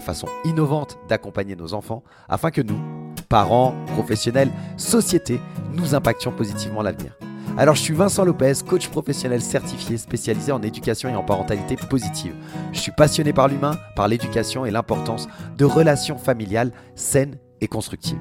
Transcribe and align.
façons 0.00 0.28
innovantes 0.44 0.98
d'accompagner 1.08 1.56
nos 1.56 1.74
enfants 1.74 2.02
afin 2.28 2.50
que 2.50 2.60
nous, 2.60 2.78
parents, 3.28 3.74
professionnels, 3.94 4.50
société, 4.76 5.40
nous 5.72 5.94
impactions 5.94 6.32
positivement 6.32 6.82
l'avenir. 6.82 7.16
Alors 7.58 7.74
je 7.74 7.80
suis 7.80 7.94
Vincent 7.94 8.24
Lopez, 8.24 8.52
coach 8.68 8.88
professionnel 8.88 9.40
certifié 9.40 9.96
spécialisé 9.96 10.52
en 10.52 10.60
éducation 10.62 11.08
et 11.08 11.16
en 11.16 11.22
parentalité 11.22 11.76
positive. 11.76 12.34
Je 12.72 12.78
suis 12.78 12.92
passionné 12.92 13.32
par 13.32 13.48
l'humain, 13.48 13.78
par 13.94 14.08
l'éducation 14.08 14.66
et 14.66 14.70
l'importance 14.70 15.26
de 15.56 15.64
relations 15.64 16.18
familiales 16.18 16.72
saines 16.94 17.38
et 17.62 17.68
constructives. 17.68 18.18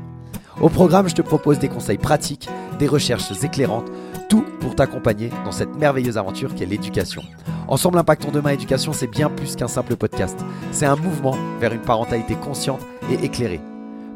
Au 0.61 0.69
programme, 0.69 1.09
je 1.09 1.15
te 1.15 1.21
propose 1.21 1.59
des 1.59 1.67
conseils 1.67 1.97
pratiques, 1.97 2.47
des 2.79 2.87
recherches 2.87 3.29
éclairantes, 3.43 3.91
tout 4.27 4.45
pour 4.59 4.75
t'accompagner 4.75 5.29
dans 5.43 5.51
cette 5.51 5.75
merveilleuse 5.75 6.17
aventure 6.17 6.53
qu'est 6.55 6.65
l'éducation. 6.65 7.23
Ensemble 7.67 7.97
Impactons 7.97 8.31
Demain 8.31 8.51
Éducation, 8.51 8.93
c'est 8.93 9.07
bien 9.07 9.29
plus 9.29 9.55
qu'un 9.55 9.67
simple 9.67 9.95
podcast. 9.95 10.39
C'est 10.71 10.85
un 10.85 10.95
mouvement 10.95 11.35
vers 11.59 11.73
une 11.73 11.81
parentalité 11.81 12.35
consciente 12.35 12.81
et 13.09 13.25
éclairée. 13.25 13.61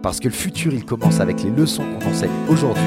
Parce 0.02 0.20
que 0.20 0.28
le 0.28 0.34
futur, 0.34 0.74
il 0.74 0.86
commence 0.86 1.20
avec 1.20 1.44
les 1.44 1.50
leçons 1.50 1.84
qu'on 1.84 2.10
enseigne 2.10 2.32
aujourd'hui. 2.50 2.84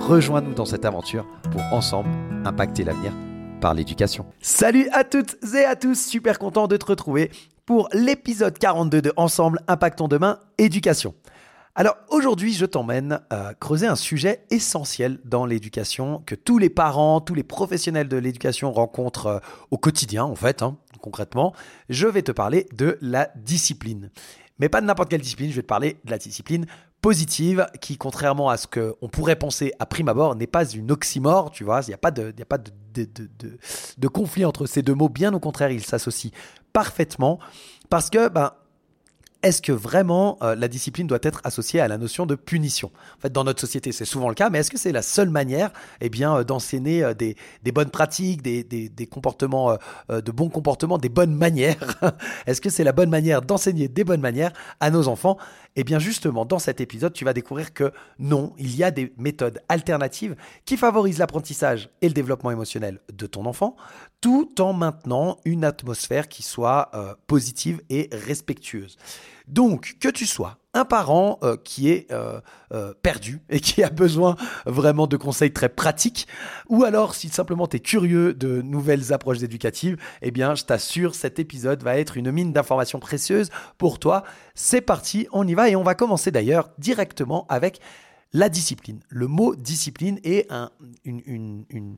Rejoins-nous 0.00 0.54
dans 0.54 0.64
cette 0.64 0.84
aventure 0.84 1.26
pour 1.50 1.62
ensemble 1.72 2.10
impacter 2.44 2.84
l'avenir 2.84 3.12
par 3.60 3.74
l'éducation. 3.74 4.26
Salut 4.40 4.88
à 4.92 5.04
toutes 5.04 5.36
et 5.54 5.64
à 5.64 5.76
tous, 5.76 5.94
super 5.94 6.38
content 6.38 6.66
de 6.66 6.76
te 6.76 6.86
retrouver 6.86 7.30
pour 7.66 7.88
l'épisode 7.92 8.58
42 8.58 9.02
de 9.02 9.12
Ensemble 9.16 9.60
Impactons 9.68 10.08
Demain 10.08 10.38
Éducation. 10.58 11.14
Alors 11.76 11.96
aujourd'hui, 12.08 12.52
je 12.52 12.66
t'emmène 12.66 13.20
à 13.30 13.54
creuser 13.54 13.86
un 13.86 13.96
sujet 13.96 14.44
essentiel 14.50 15.20
dans 15.24 15.46
l'éducation 15.46 16.22
que 16.26 16.34
tous 16.34 16.58
les 16.58 16.68
parents, 16.68 17.20
tous 17.20 17.34
les 17.34 17.44
professionnels 17.44 18.08
de 18.08 18.16
l'éducation 18.16 18.72
rencontrent 18.72 19.26
euh, 19.26 19.38
au 19.70 19.78
quotidien, 19.78 20.24
en 20.24 20.34
fait, 20.34 20.62
hein, 20.62 20.76
concrètement. 21.00 21.54
Je 21.88 22.08
vais 22.08 22.22
te 22.22 22.32
parler 22.32 22.66
de 22.76 22.98
la 23.00 23.30
discipline. 23.36 24.10
Mais 24.58 24.68
pas 24.68 24.80
de 24.80 24.86
n'importe 24.86 25.10
quelle 25.10 25.20
discipline, 25.20 25.50
je 25.50 25.56
vais 25.56 25.62
te 25.62 25.66
parler 25.68 25.96
de 26.04 26.10
la 26.10 26.18
discipline 26.18 26.66
positive 27.00 27.66
qui, 27.80 27.96
contrairement 27.96 28.50
à 28.50 28.56
ce 28.56 28.66
qu'on 28.66 29.08
pourrait 29.08 29.36
penser 29.36 29.72
à 29.78 29.86
prime 29.86 30.08
abord, 30.08 30.34
n'est 30.34 30.48
pas 30.48 30.68
une 30.68 30.90
oxymore, 30.90 31.50
tu 31.50 31.64
vois. 31.64 31.80
Il 31.82 31.88
n'y 31.88 31.94
a 31.94 31.98
pas, 31.98 32.10
de, 32.10 32.34
a 32.38 32.44
pas 32.44 32.58
de, 32.58 34.08
conflit 34.08 34.44
entre 34.44 34.66
ces 34.66 34.82
deux 34.82 34.94
mots. 34.94 35.08
Bien 35.08 35.32
au 35.32 35.40
contraire, 35.40 35.70
ils 35.70 35.84
s'associent 35.84 36.30
parfaitement 36.72 37.38
parce 37.88 38.10
que 38.10 38.28
ben, 38.28 38.52
est-ce 39.42 39.62
que 39.62 39.72
vraiment 39.72 40.38
euh, 40.42 40.54
la 40.54 40.68
discipline 40.68 41.06
doit 41.06 41.18
être 41.22 41.40
associée 41.44 41.80
à 41.80 41.88
la 41.88 41.98
notion 41.98 42.26
de 42.26 42.34
punition? 42.34 42.90
En 43.16 43.20
fait, 43.20 43.32
dans 43.32 43.44
notre 43.44 43.60
société, 43.60 43.92
c'est 43.92 44.04
souvent 44.04 44.28
le 44.28 44.34
cas, 44.34 44.50
mais 44.50 44.58
est-ce 44.58 44.70
que 44.70 44.78
c'est 44.78 44.92
la 44.92 45.02
seule 45.02 45.30
manière 45.30 45.72
eh 46.00 46.10
bien, 46.10 46.36
euh, 46.36 46.44
d'enseigner 46.44 47.02
euh, 47.02 47.14
des, 47.14 47.36
bonnes 47.72 47.90
pratiques, 47.90 48.42
des, 48.42 49.08
comportements, 49.10 49.76
de 50.08 50.30
bons 50.32 50.48
comportements, 50.48 50.98
des 50.98 51.08
bonnes 51.08 51.34
manières? 51.34 51.98
Est-ce 52.46 52.60
que 52.60 52.70
c'est 52.70 52.84
la 52.84 52.92
bonne 52.92 53.10
manière 53.10 53.42
d'enseigner 53.42 53.88
des 53.88 54.04
bonnes 54.04 54.20
manières 54.20 54.52
à 54.80 54.90
nos 54.90 55.08
enfants? 55.08 55.38
Eh 55.76 55.84
bien, 55.84 55.98
justement, 55.98 56.44
dans 56.44 56.58
cet 56.58 56.80
épisode, 56.80 57.12
tu 57.12 57.24
vas 57.24 57.32
découvrir 57.32 57.72
que 57.72 57.92
non, 58.18 58.52
il 58.58 58.74
y 58.76 58.82
a 58.82 58.90
des 58.90 59.12
méthodes 59.18 59.60
alternatives 59.68 60.34
qui 60.64 60.76
favorisent 60.76 61.18
l'apprentissage 61.18 61.90
et 62.02 62.08
le 62.08 62.14
développement 62.14 62.50
émotionnel 62.50 63.00
de 63.12 63.26
ton 63.26 63.46
enfant, 63.46 63.76
tout 64.20 64.60
en 64.60 64.72
maintenant 64.72 65.38
une 65.44 65.64
atmosphère 65.64 66.28
qui 66.28 66.42
soit 66.42 66.90
positive 67.26 67.80
et 67.88 68.08
respectueuse. 68.12 68.96
Donc, 69.50 69.96
que 69.98 70.08
tu 70.08 70.26
sois 70.26 70.60
un 70.74 70.84
parent 70.84 71.38
euh, 71.42 71.56
qui 71.56 71.90
est 71.90 72.10
euh, 72.12 72.40
euh, 72.72 72.94
perdu 73.02 73.42
et 73.50 73.60
qui 73.60 73.82
a 73.82 73.90
besoin 73.90 74.36
vraiment 74.64 75.06
de 75.06 75.16
conseils 75.16 75.52
très 75.52 75.68
pratiques, 75.68 76.28
ou 76.68 76.84
alors 76.84 77.14
si 77.14 77.28
simplement 77.28 77.66
tu 77.66 77.76
es 77.76 77.80
curieux 77.80 78.32
de 78.34 78.62
nouvelles 78.62 79.12
approches 79.12 79.42
éducatives, 79.42 79.96
eh 80.22 80.30
bien, 80.30 80.54
je 80.54 80.64
t'assure, 80.64 81.14
cet 81.14 81.38
épisode 81.38 81.82
va 81.82 81.98
être 81.98 82.16
une 82.16 82.30
mine 82.30 82.52
d'informations 82.52 83.00
précieuses 83.00 83.50
pour 83.78 83.98
toi. 83.98 84.22
C'est 84.54 84.80
parti, 84.80 85.26
on 85.32 85.46
y 85.46 85.54
va 85.54 85.68
et 85.68 85.76
on 85.76 85.82
va 85.82 85.94
commencer 85.94 86.30
d'ailleurs 86.30 86.70
directement 86.78 87.46
avec 87.48 87.80
la 88.32 88.48
discipline. 88.48 89.00
Le 89.08 89.26
mot 89.26 89.56
discipline 89.56 90.20
est 90.22 90.50
un, 90.52 90.70
une, 91.04 91.64
une 91.68 91.96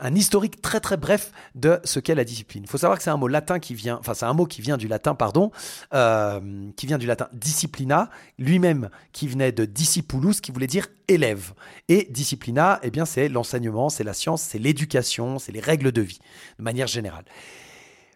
un 0.00 0.14
historique 0.14 0.60
très 0.60 0.80
très 0.80 0.96
bref 0.96 1.30
de 1.54 1.78
ce 1.84 2.00
qu'est 2.00 2.14
la 2.14 2.24
discipline. 2.24 2.64
Il 2.64 2.68
faut 2.68 2.78
savoir 2.78 2.98
que 2.98 3.04
c'est 3.04 3.10
un 3.10 3.16
mot 3.16 3.28
latin 3.28 3.58
qui 3.58 3.74
vient, 3.74 3.98
enfin 3.98 4.14
c'est 4.14 4.26
un 4.26 4.32
mot 4.32 4.46
qui 4.46 4.60
vient 4.60 4.76
du 4.76 4.88
latin, 4.88 5.14
pardon, 5.14 5.50
euh, 5.94 6.70
qui 6.76 6.86
vient 6.86 6.98
du 6.98 7.06
latin 7.06 7.28
disciplina, 7.32 8.10
lui-même 8.38 8.90
qui 9.12 9.28
venait 9.28 9.52
de 9.52 9.64
discipulus, 9.64 10.40
qui 10.40 10.50
voulait 10.50 10.66
dire 10.66 10.88
élève. 11.06 11.52
Et 11.88 12.08
disciplina, 12.10 12.80
eh 12.82 12.90
bien 12.90 13.04
c'est 13.04 13.28
l'enseignement, 13.28 13.88
c'est 13.88 14.04
la 14.04 14.14
science, 14.14 14.42
c'est 14.42 14.58
l'éducation, 14.58 15.38
c'est 15.38 15.52
les 15.52 15.60
règles 15.60 15.92
de 15.92 16.02
vie, 16.02 16.18
de 16.58 16.64
manière 16.64 16.88
générale. 16.88 17.24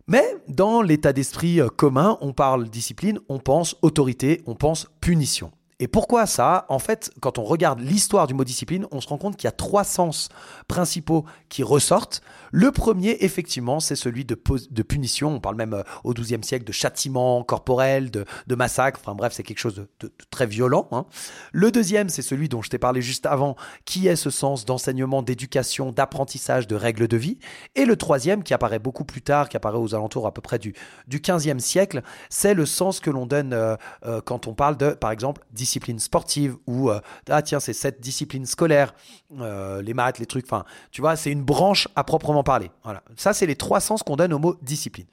Mais 0.06 0.24
dans 0.48 0.82
l'état 0.82 1.12
d'esprit 1.12 1.60
euh, 1.60 1.68
commun, 1.68 2.18
on 2.20 2.32
parle 2.32 2.68
discipline, 2.68 3.20
on 3.28 3.38
pense 3.38 3.76
autorité, 3.82 4.42
on 4.46 4.54
pense 4.54 4.88
punition. 5.00 5.52
Et 5.80 5.88
pourquoi 5.88 6.26
ça? 6.26 6.66
En 6.68 6.78
fait, 6.78 7.10
quand 7.20 7.38
on 7.38 7.44
regarde 7.44 7.80
l'histoire 7.80 8.26
du 8.26 8.34
mot 8.34 8.44
discipline, 8.44 8.86
on 8.92 9.00
se 9.00 9.08
rend 9.08 9.18
compte 9.18 9.36
qu'il 9.36 9.46
y 9.46 9.48
a 9.48 9.52
trois 9.52 9.82
sens 9.82 10.28
principaux 10.68 11.24
qui 11.48 11.62
ressortent. 11.64 12.22
Le 12.52 12.70
premier, 12.70 13.16
effectivement, 13.20 13.80
c'est 13.80 13.96
celui 13.96 14.24
de, 14.24 14.40
de, 14.70 14.82
punition. 14.82 15.34
On 15.34 15.40
parle 15.40 15.56
même 15.56 15.74
euh, 15.74 15.82
au 16.04 16.14
XIIe 16.14 16.44
siècle 16.44 16.64
de 16.64 16.72
châtiment 16.72 17.42
corporel, 17.42 18.12
de, 18.12 18.24
massacre. 18.54 19.00
Enfin 19.02 19.16
bref, 19.16 19.32
c'est 19.32 19.42
quelque 19.42 19.58
chose 19.58 19.86
de, 20.00 20.12
très 20.30 20.46
violent. 20.46 20.86
Hein. 20.92 21.06
Le 21.52 21.72
deuxième, 21.72 22.08
c'est 22.08 22.22
celui 22.22 22.48
dont 22.48 22.62
je 22.62 22.70
t'ai 22.70 22.78
parlé 22.78 23.02
juste 23.02 23.26
avant, 23.26 23.56
qui 23.84 24.06
est 24.06 24.16
ce 24.16 24.30
sens 24.30 24.64
d'enseignement, 24.64 25.22
d'éducation, 25.22 25.90
d'apprentissage, 25.90 26.68
de 26.68 26.76
règles 26.76 27.08
de 27.08 27.16
vie. 27.16 27.38
Et 27.74 27.84
le 27.84 27.96
troisième, 27.96 28.44
qui 28.44 28.54
apparaît 28.54 28.78
beaucoup 28.78 29.04
plus 29.04 29.22
tard, 29.22 29.48
qui 29.48 29.56
apparaît 29.56 29.78
aux 29.78 29.94
alentours 29.96 30.28
à 30.28 30.32
peu 30.32 30.40
près 30.40 30.60
du, 30.60 30.74
du 31.08 31.20
XVe 31.20 31.58
siècle, 31.58 32.02
c'est 32.30 32.54
le 32.54 32.64
sens 32.64 33.00
que 33.00 33.10
l'on 33.10 33.26
donne 33.26 33.52
euh, 33.52 33.76
euh, 34.06 34.20
quand 34.20 34.46
on 34.46 34.54
parle 34.54 34.76
de, 34.76 34.90
par 34.90 35.10
exemple, 35.10 35.42
discipline 35.50 35.63
sportive 35.98 36.56
ou 36.66 36.90
ah 37.28 37.42
tiens, 37.42 37.60
c'est 37.60 37.72
cette 37.72 38.00
discipline 38.00 38.46
scolaire, 38.46 38.94
les 39.30 39.94
maths, 39.94 40.18
les 40.18 40.26
trucs. 40.26 40.44
Enfin, 40.46 40.64
tu 40.90 41.00
vois, 41.00 41.16
c'est 41.16 41.30
une 41.30 41.42
branche 41.42 41.88
à 41.96 42.04
proprement 42.04 42.42
parler. 42.42 42.70
Voilà. 42.82 43.02
Ça, 43.16 43.32
c'est 43.32 43.46
les 43.46 43.56
trois 43.56 43.80
sens 43.80 44.02
qu'on 44.02 44.16
donne 44.16 44.32
au 44.32 44.38
mot 44.38 44.56
discipline. 44.62 45.06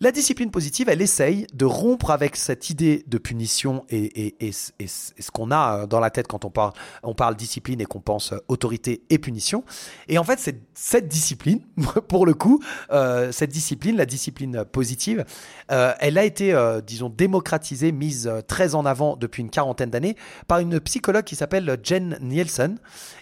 La 0.00 0.10
discipline 0.10 0.50
positive, 0.50 0.88
elle 0.88 1.00
essaye 1.00 1.46
de 1.54 1.64
rompre 1.64 2.10
avec 2.10 2.34
cette 2.34 2.68
idée 2.68 3.04
de 3.06 3.16
punition 3.16 3.84
et, 3.90 4.34
ce 4.50 5.30
qu'on 5.32 5.52
a 5.52 5.82
euh, 5.82 5.86
dans 5.86 6.00
la 6.00 6.10
tête 6.10 6.26
quand 6.26 6.44
on 6.44 6.50
parle, 6.50 6.72
on 7.04 7.14
parle 7.14 7.36
discipline 7.36 7.80
et 7.80 7.84
qu'on 7.84 8.00
pense 8.00 8.32
euh, 8.32 8.38
autorité 8.48 9.04
et 9.08 9.18
punition. 9.18 9.64
Et 10.08 10.18
en 10.18 10.24
fait, 10.24 10.40
cette 10.74 11.08
discipline, 11.08 11.60
pour 12.08 12.26
le 12.26 12.34
coup, 12.34 12.60
euh, 12.90 13.30
cette 13.30 13.50
discipline, 13.50 13.96
la 13.96 14.06
discipline 14.06 14.64
positive, 14.64 15.24
elle 15.68 16.18
a 16.18 16.24
été, 16.24 16.54
disons, 16.86 17.08
démocratisée, 17.08 17.92
mise 17.92 18.30
très 18.46 18.74
en 18.74 18.84
avant 18.84 19.16
depuis 19.16 19.42
une 19.42 19.50
quarantaine 19.50 19.90
d'années 19.90 20.16
par 20.46 20.58
une 20.58 20.80
psychologue 20.80 21.24
qui 21.24 21.36
s'appelle 21.36 21.78
Jen 21.82 22.18
Nielsen 22.20 22.78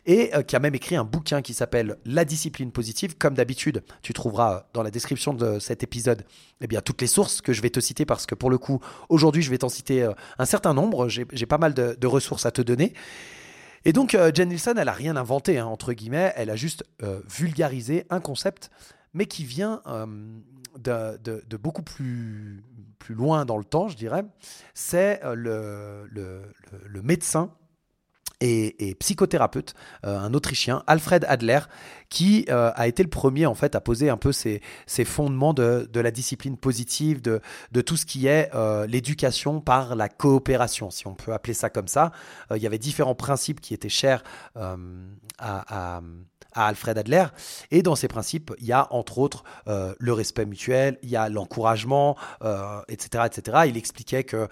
et 0.06 0.32
qui 0.46 0.56
a 0.56 0.58
même 0.58 0.74
écrit 0.74 0.96
un 0.96 1.04
bouquin 1.04 1.42
qui 1.42 1.54
s'appelle 1.54 1.96
La 2.04 2.24
discipline 2.24 2.72
positive. 2.72 3.16
Comme 3.16 3.34
d'habitude, 3.34 3.82
tu 4.02 4.12
trouveras 4.12 4.66
dans 4.74 4.82
la 4.82 4.90
description 4.90 5.34
de 5.34 5.58
cet 5.58 5.82
épisode 5.82 6.24
eh 6.62 6.68
bien, 6.68 6.80
toutes 6.80 7.00
les 7.00 7.08
sources 7.08 7.40
que 7.40 7.52
je 7.52 7.60
vais 7.60 7.70
te 7.70 7.80
citer 7.80 8.06
parce 8.06 8.24
que 8.24 8.36
pour 8.36 8.48
le 8.48 8.56
coup, 8.56 8.80
aujourd'hui, 9.08 9.42
je 9.42 9.50
vais 9.50 9.58
t'en 9.58 9.68
citer 9.68 10.02
euh, 10.02 10.12
un 10.38 10.44
certain 10.44 10.72
nombre. 10.72 11.08
J'ai 11.08 11.46
pas 11.46 11.58
mal 11.58 11.74
de, 11.74 12.06
ressources 12.06 12.46
à 12.46 12.52
te 12.52 12.62
donner. 12.62 12.94
Et 13.84 13.92
donc, 13.92 14.14
euh, 14.14 14.30
Jen 14.32 14.48
Nielsen, 14.48 14.78
elle 14.78 14.88
a 14.88 14.92
rien 14.92 15.16
inventé, 15.16 15.58
hein, 15.58 15.66
entre 15.66 15.92
guillemets. 15.92 16.32
Elle 16.36 16.50
a 16.50 16.56
juste 16.56 16.84
euh, 17.02 17.20
vulgarisé 17.28 18.06
un 18.10 18.20
concept, 18.20 18.70
mais 19.12 19.26
qui 19.26 19.44
vient 19.44 19.82
de, 20.78 21.56
beaucoup 21.56 21.82
plus, 21.82 22.62
plus 23.00 23.16
loin 23.16 23.44
dans 23.44 23.58
le 23.58 23.64
temps, 23.64 23.88
je 23.88 23.96
dirais. 23.96 24.24
C'est 24.72 25.20
le, 25.34 26.08
le, 26.12 27.02
médecin 27.02 27.52
et, 28.42 28.94
psychothérapeute, 28.98 29.74
euh, 30.04 30.18
un 30.18 30.34
Autrichien, 30.34 30.82
Alfred 30.86 31.24
Adler, 31.28 31.60
qui 32.08 32.44
euh, 32.50 32.70
a 32.74 32.86
été 32.88 33.02
le 33.02 33.08
premier 33.08 33.46
en 33.46 33.54
fait 33.54 33.74
à 33.74 33.80
poser 33.80 34.10
un 34.10 34.16
peu 34.16 34.32
ces, 34.32 34.60
fondements 35.04 35.54
de, 35.54 35.88
la 35.94 36.10
discipline 36.10 36.56
positive, 36.56 37.22
de, 37.22 37.40
tout 37.80 37.96
ce 37.96 38.04
qui 38.04 38.26
est 38.26 38.50
euh, 38.54 38.86
l'éducation 38.86 39.60
par 39.60 39.94
la 39.94 40.08
coopération, 40.08 40.90
si 40.90 41.06
on 41.06 41.14
peut 41.14 41.32
appeler 41.32 41.54
ça 41.54 41.70
comme 41.70 41.88
ça. 41.88 42.12
il 42.54 42.62
y 42.62 42.66
avait 42.66 42.78
différents 42.78 43.14
principes 43.14 43.60
qui 43.60 43.74
étaient 43.74 43.88
chers 43.88 44.22
à, 44.54 46.00
à 46.54 46.66
Alfred 46.66 46.98
Adler. 46.98 47.26
Et 47.70 47.82
dans 47.82 47.96
ces 47.96 48.08
principes, 48.08 48.52
il 48.58 48.66
y 48.66 48.72
a 48.72 48.86
entre 48.90 49.18
autres 49.18 49.44
le 49.66 50.12
respect 50.12 50.44
mutuel, 50.44 50.98
il 51.02 51.08
y 51.08 51.16
a 51.16 51.28
l'encouragement, 51.28 52.16
etc., 52.88 53.24
etc. 53.26 53.58
Il 53.66 53.76
expliquait 53.76 54.24
que 54.24 54.48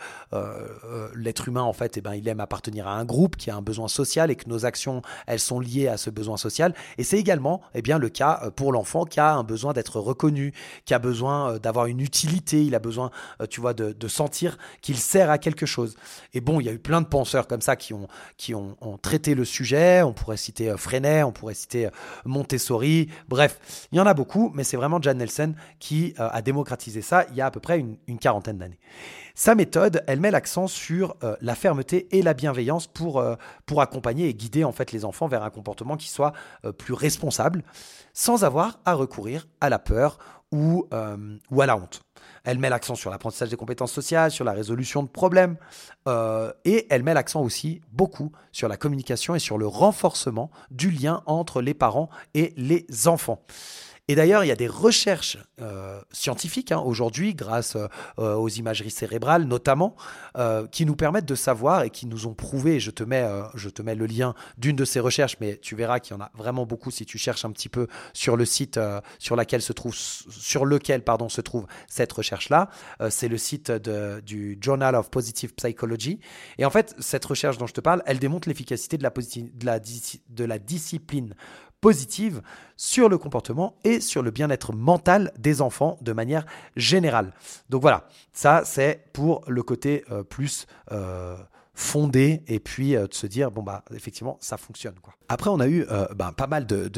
l'être 1.14 1.48
humain, 1.48 1.62
en 1.62 1.72
fait, 1.72 1.96
eh 1.96 2.00
ben, 2.00 2.14
il 2.14 2.26
aime 2.28 2.40
appartenir 2.40 2.88
à 2.88 2.96
un 2.96 3.04
groupe 3.04 3.36
qui 3.36 3.50
a 3.50 3.56
un 3.56 3.62
besoin 3.62 3.80
social 3.88 4.31
et 4.31 4.37
que 4.37 4.49
nos 4.49 4.67
actions, 4.67 5.03
elles 5.27 5.41
sont 5.41 5.61
liées 5.61 5.88
à 5.88 5.97
ce 5.97 6.11
besoin 6.11 6.37
social. 6.37 6.75
Et 6.99 7.05
c'est 7.05 7.19
également 7.19 7.61
eh 7.75 7.82
bien, 7.82 7.99
le 7.99 8.09
cas 8.09 8.50
pour 8.56 8.73
l'enfant 8.73 9.05
qui 9.05 9.21
a 9.21 9.35
un 9.35 9.43
besoin 9.43 9.73
d'être 9.73 10.00
reconnu, 10.00 10.53
qui 10.85 10.94
a 10.94 10.99
besoin 10.99 11.59
d'avoir 11.59 11.87
une 11.87 12.00
utilité, 12.00 12.65
il 12.65 12.75
a 12.75 12.79
besoin, 12.79 13.11
tu 13.49 13.61
vois, 13.61 13.75
de, 13.75 14.09
sentir 14.09 14.59
qu'il 14.82 14.97
sert 14.97 15.31
à 15.31 15.38
quelque 15.38 15.67
chose. 15.67 15.94
Et 16.35 16.41
bon, 16.41 16.59
il 16.61 16.67
y 16.67 16.69
a 16.69 16.73
eu 16.73 16.79
plein 16.81 17.00
de 17.00 17.06
penseurs 17.06 17.47
comme 17.47 17.61
ça 17.61 17.77
qui 17.77 17.94
ont, 17.94 18.09
qui 18.37 18.55
ont, 18.55 18.77
traité 19.00 19.35
le 19.35 19.44
sujet. 19.44 20.03
On 20.03 20.12
pourrait 20.12 20.37
citer 20.37 20.75
Freinet, 20.77 21.23
on 21.23 21.32
pourrait 21.32 21.55
citer 21.55 21.88
Montessori, 22.25 23.09
bref, 23.29 23.87
il 23.93 23.99
y 23.99 24.00
en 24.00 24.06
a 24.06 24.15
beaucoup, 24.15 24.50
mais 24.55 24.65
c'est 24.65 24.77
vraiment 24.77 25.00
Jan 25.00 25.15
Nelson 25.15 25.55
qui 25.79 26.15
euh, 26.19 26.29
a 26.31 26.43
démocratisé 26.43 27.03
ça 27.03 27.27
il 27.31 27.37
y 27.37 27.41
a 27.41 27.47
à 27.47 27.50
peu 27.50 27.61
près 27.61 27.79
une, 27.79 28.19
quarantaine 28.19 28.59
d'années. 28.59 28.79
Sa 29.35 29.55
méthode, 29.55 30.03
elle 30.06 30.21
met 30.21 30.31
l'accent 30.31 30.67
sur 30.67 31.17
euh, 31.23 31.37
la 31.41 31.55
fermeté 31.55 32.09
et 32.17 32.23
la 32.23 32.35
bienveillance 32.35 32.87
pour, 32.87 33.19
euh, 33.19 33.37
pour 33.67 33.81
accompagner 33.81 34.29
et 34.29 34.35
guider 34.35 34.65
en 34.65 34.73
fait 34.73 34.93
les 34.93 35.05
enfants 35.05 35.29
vers 35.29 35.43
un 35.43 35.50
comportement 35.50 35.97
qui 35.97 36.09
soit 36.09 36.32
plus 36.79 36.94
responsable, 36.94 37.62
sans 38.12 38.44
avoir 38.44 38.81
à 38.85 38.94
recourir 38.94 39.49
à 39.61 39.69
la 39.69 39.79
peur 39.79 40.19
ou, 40.53 40.87
ou 41.50 41.62
à 41.62 41.67
la 41.67 41.77
honte. 41.77 42.03
Elle 42.44 42.59
met 42.59 42.71
l'accent 42.71 42.94
sur 42.94 43.11
l'apprentissage 43.11 43.50
des 43.50 43.56
compétences 43.56 43.93
sociales, 43.93 44.31
sur 44.31 44.44
la 44.44 44.53
résolution 44.53 45.03
de 45.03 45.09
problèmes, 45.09 45.56
euh, 46.09 46.53
et 46.65 46.87
elle 46.91 47.03
met 47.03 47.15
l'accent 47.15 47.43
aussi 47.43 47.81
beaucoup 47.93 48.32
sur 48.53 48.69
la 48.69 48.77
communication 48.77 49.35
et 49.35 49.38
sur 49.38 49.59
le 49.59 49.67
renforcement 49.67 50.50
du 50.71 50.91
lien 50.91 51.23
entre 51.27 51.61
les 51.61 51.75
parents 51.75 52.09
et 52.35 52.55
les 52.56 52.87
enfants. 53.06 53.43
Et 54.10 54.16
d'ailleurs, 54.16 54.42
il 54.42 54.48
y 54.48 54.50
a 54.50 54.56
des 54.56 54.66
recherches 54.66 55.38
euh, 55.60 56.00
scientifiques 56.10 56.72
hein, 56.72 56.82
aujourd'hui, 56.84 57.32
grâce 57.32 57.76
euh, 57.76 58.34
aux 58.34 58.48
imageries 58.48 58.90
cérébrales 58.90 59.44
notamment, 59.44 59.94
euh, 60.36 60.66
qui 60.66 60.84
nous 60.84 60.96
permettent 60.96 61.28
de 61.28 61.36
savoir 61.36 61.84
et 61.84 61.90
qui 61.90 62.06
nous 62.06 62.26
ont 62.26 62.34
prouvé, 62.34 62.80
je 62.80 62.90
te 62.90 63.04
mets, 63.04 63.24
je 63.54 63.68
te 63.68 63.82
mets 63.82 63.94
le 63.94 64.06
lien 64.06 64.34
d'une 64.58 64.74
de 64.74 64.84
ces 64.84 64.98
recherches, 64.98 65.36
mais 65.40 65.58
tu 65.58 65.76
verras 65.76 66.00
qu'il 66.00 66.16
y 66.16 66.18
en 66.18 66.22
a 66.24 66.32
vraiment 66.34 66.66
beaucoup 66.66 66.90
si 66.90 67.06
tu 67.06 67.18
cherches 67.18 67.44
un 67.44 67.52
petit 67.52 67.68
peu 67.68 67.86
sur 68.12 68.36
le 68.36 68.44
site 68.44 68.80
sur, 69.20 69.36
laquelle 69.36 69.62
se 69.62 69.72
trouve, 69.72 69.94
sur 69.94 70.64
lequel 70.64 71.04
pardon, 71.04 71.28
se 71.28 71.40
trouve 71.40 71.68
cette 71.86 72.10
recherche-là. 72.10 72.68
C'est 73.10 73.28
le 73.28 73.38
site 73.38 73.70
du 73.70 74.58
Journal 74.60 74.96
of 74.96 75.08
Positive 75.10 75.54
Psychology. 75.54 76.18
Et 76.58 76.64
en 76.64 76.70
fait, 76.70 76.96
cette 76.98 77.24
recherche 77.24 77.58
dont 77.58 77.68
je 77.68 77.74
te 77.74 77.80
parle, 77.80 78.02
elle 78.06 78.18
démontre 78.18 78.48
l'efficacité 78.48 78.98
de 78.98 79.02
de 79.02 79.66
la, 79.66 79.78
de 79.78 80.44
la 80.44 80.58
discipline 80.58 81.36
positive 81.81 82.43
sur 82.77 83.09
le 83.09 83.19
comportement 83.19 83.77
et 83.85 84.00
sur 84.00 84.23
le 84.23 84.31
bien-être 84.31 84.73
mental 84.73 85.32
des 85.38 85.61
enfants 85.61 85.99
de 86.00 86.12
manière 86.12 86.47
générale. 86.77 87.32
Donc 87.69 87.82
voilà, 87.82 88.09
ça 88.32 88.62
c'est 88.65 89.05
pour 89.12 89.43
le 89.47 89.62
côté 89.62 90.05
euh, 90.11 90.23
plus 90.23 90.67
euh, 90.93 91.37
fondé 91.75 92.43
et 92.49 92.59
puis 92.59 92.97
euh, 92.97 93.06
de 93.06 93.15
se 93.15 93.27
dire 93.27 93.50
bon 93.50 93.62
bah 93.62 93.85
effectivement 93.94 94.38
ça 94.41 94.56
fonctionne. 94.56 94.94
Après 95.29 95.50
on 95.50 95.61
a 95.61 95.69
eu 95.69 95.87
bah, 96.17 96.32
pas 96.37 96.47
mal 96.47 96.67
de, 96.67 96.91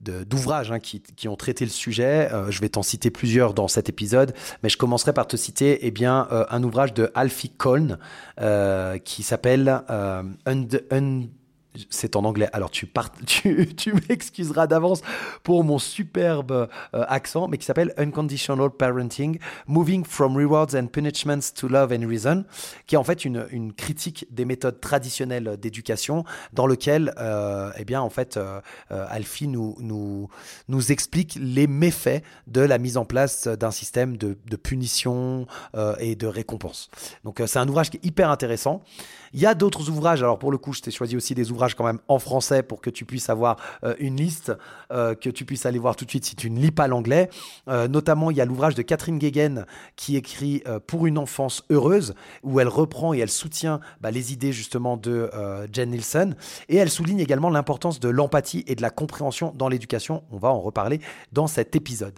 d'ouvrages 0.00 0.70
hein, 0.70 0.78
qui, 0.78 1.28
ont 1.28 1.36
traité 1.36 1.64
le 1.64 1.70
sujet. 1.70 2.30
je 2.48 2.60
vais 2.60 2.68
t'en 2.68 2.82
citer 2.82 3.10
plusieurs 3.10 3.54
dans 3.54 3.68
cet 3.68 3.88
épisode, 3.88 4.34
mais 4.62 4.68
je 4.68 4.76
commencerai 4.76 5.12
par 5.12 5.26
te 5.26 5.36
citer 5.36 5.86
eh 5.86 5.90
bien, 5.90 6.28
un 6.30 6.62
ouvrage 6.62 6.94
de 6.94 7.10
Alfie 7.14 7.50
Kohn 7.50 7.98
qui 9.04 9.22
s'appelle 9.22 9.82
Un 9.88 10.62
c'est 11.90 12.16
en 12.16 12.24
anglais. 12.24 12.48
Alors 12.52 12.70
tu, 13.26 13.74
tu, 13.76 13.94
m'excuseras 14.08 14.66
d'avance 14.66 15.02
pour 15.42 15.64
mon 15.64 15.78
superbe 15.78 16.68
euh, 16.94 17.04
accent, 17.08 17.48
mais 17.48 17.58
qui 17.58 17.64
s'appelle 17.64 17.94
Unconditional 17.96 18.70
Parenting, 18.70 19.38
Moving 19.66 20.04
from 20.04 20.36
Rewards 20.36 20.74
and 20.74 20.86
Punishments 20.88 21.52
to 21.54 21.68
Love 21.68 21.92
and 21.92 22.06
Reason, 22.06 22.44
qui 22.86 22.94
est 22.94 22.98
en 22.98 23.04
fait 23.04 23.24
une, 23.24 23.72
critique 23.76 24.26
des 24.30 24.44
méthodes 24.44 24.80
traditionnelles 24.80 25.56
d'éducation, 25.60 26.24
dans 26.52 26.66
lequel, 26.66 27.14
euh, 27.18 27.70
eh 27.76 27.84
bien, 27.84 28.00
en 28.00 28.10
fait, 28.10 28.36
euh, 28.36 28.60
Alfie 28.90 29.48
nous 29.48 30.28
explique 30.90 31.38
les 31.40 31.66
méfaits 31.66 32.22
de 32.46 32.60
la 32.60 32.78
mise 32.78 32.96
en 32.96 33.04
place 33.04 33.46
d'un 33.48 33.70
système 33.70 34.16
de, 34.16 34.36
de 34.46 34.56
punition 34.56 35.46
et 35.98 36.16
de 36.16 36.26
récompense. 36.26 36.90
Donc 37.24 37.40
c'est 37.46 37.58
un 37.58 37.68
ouvrage 37.68 37.90
qui 37.90 37.98
est 37.98 38.04
hyper 38.04 38.30
intéressant. 38.30 38.82
Il 39.34 39.40
y 39.40 39.46
a 39.46 39.54
d'autres 39.54 39.88
ouvrages. 39.88 40.22
Alors 40.22 40.38
pour 40.38 40.52
le 40.52 40.58
coup, 40.58 40.72
je 40.72 40.82
t'ai 40.82 40.90
choisi 40.90 41.16
aussi 41.16 41.34
des 41.34 41.50
ouvrages 41.50 41.61
quand 41.70 41.84
même 41.84 42.00
en 42.08 42.18
français 42.18 42.62
pour 42.62 42.80
que 42.80 42.90
tu 42.90 43.04
puisses 43.04 43.30
avoir 43.30 43.56
euh, 43.84 43.94
une 43.98 44.16
liste, 44.16 44.52
euh, 44.92 45.14
que 45.14 45.30
tu 45.30 45.44
puisses 45.44 45.66
aller 45.66 45.78
voir 45.78 45.96
tout 45.96 46.04
de 46.04 46.10
suite 46.10 46.24
si 46.24 46.36
tu 46.36 46.50
ne 46.50 46.58
lis 46.58 46.70
pas 46.70 46.88
l'anglais. 46.88 47.30
Euh, 47.68 47.88
notamment, 47.88 48.30
il 48.30 48.36
y 48.36 48.40
a 48.40 48.44
l'ouvrage 48.44 48.74
de 48.74 48.82
Catherine 48.82 49.18
Guéguen 49.18 49.66
qui 49.96 50.16
écrit 50.16 50.62
Pour 50.86 51.06
une 51.06 51.18
enfance 51.18 51.64
heureuse, 51.70 52.14
où 52.42 52.60
elle 52.60 52.68
reprend 52.68 53.14
et 53.14 53.18
elle 53.18 53.30
soutient 53.30 53.80
bah, 54.00 54.10
les 54.10 54.32
idées 54.32 54.52
justement 54.52 54.96
de 54.96 55.30
Jen 55.72 55.90
Nielsen. 55.90 56.36
Et 56.68 56.76
elle 56.76 56.90
souligne 56.90 57.20
également 57.20 57.50
l'importance 57.50 58.00
de 58.00 58.08
l'empathie 58.08 58.64
et 58.66 58.74
de 58.74 58.82
la 58.82 58.90
compréhension 58.90 59.52
dans 59.56 59.68
l'éducation. 59.68 60.24
On 60.30 60.38
va 60.38 60.48
en 60.48 60.60
reparler 60.60 61.00
dans 61.32 61.46
cet 61.46 61.76
épisode. 61.76 62.14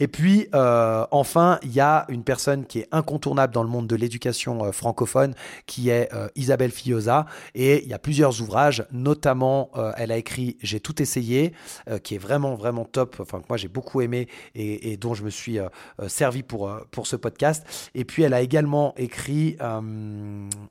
Et 0.00 0.08
puis, 0.08 0.48
enfin, 0.52 1.58
il 1.62 1.72
y 1.72 1.80
a 1.80 2.06
une 2.08 2.24
personne 2.24 2.66
qui 2.66 2.80
est 2.80 2.88
incontournable 2.92 3.52
dans 3.52 3.62
le 3.62 3.68
monde 3.68 3.86
de 3.86 3.96
l'éducation 3.96 4.72
francophone, 4.72 5.34
qui 5.66 5.90
est 5.90 6.08
Isabelle 6.34 6.48
Isabelle 6.48 6.72
Fioza. 6.72 7.26
Et 7.54 7.84
il 7.84 7.88
y 7.88 7.94
a 7.94 7.98
plusieurs 7.98 8.40
ouvrages, 8.40 8.84
notamment 8.92 9.70
euh, 9.76 9.92
elle 9.96 10.12
a 10.12 10.16
écrit 10.16 10.56
J'ai 10.62 10.80
tout 10.80 11.00
essayé, 11.02 11.52
euh, 11.88 11.98
qui 11.98 12.14
est 12.14 12.18
vraiment, 12.18 12.54
vraiment 12.54 12.84
top, 12.84 13.16
enfin 13.20 13.40
que 13.40 13.46
moi 13.48 13.56
j'ai 13.56 13.68
beaucoup 13.68 14.00
aimé 14.00 14.28
et, 14.54 14.96
dont 14.96 15.14
je 15.14 15.22
me 15.22 15.30
suis 15.30 15.58
euh, 15.58 15.68
servi 16.08 16.42
pour, 16.42 16.70
pour 16.90 17.06
ce 17.06 17.16
podcast. 17.16 17.64
Et 17.94 18.04
puis 18.04 18.22
elle 18.22 18.34
a 18.34 18.40
également 18.40 18.94
écrit 18.96 19.56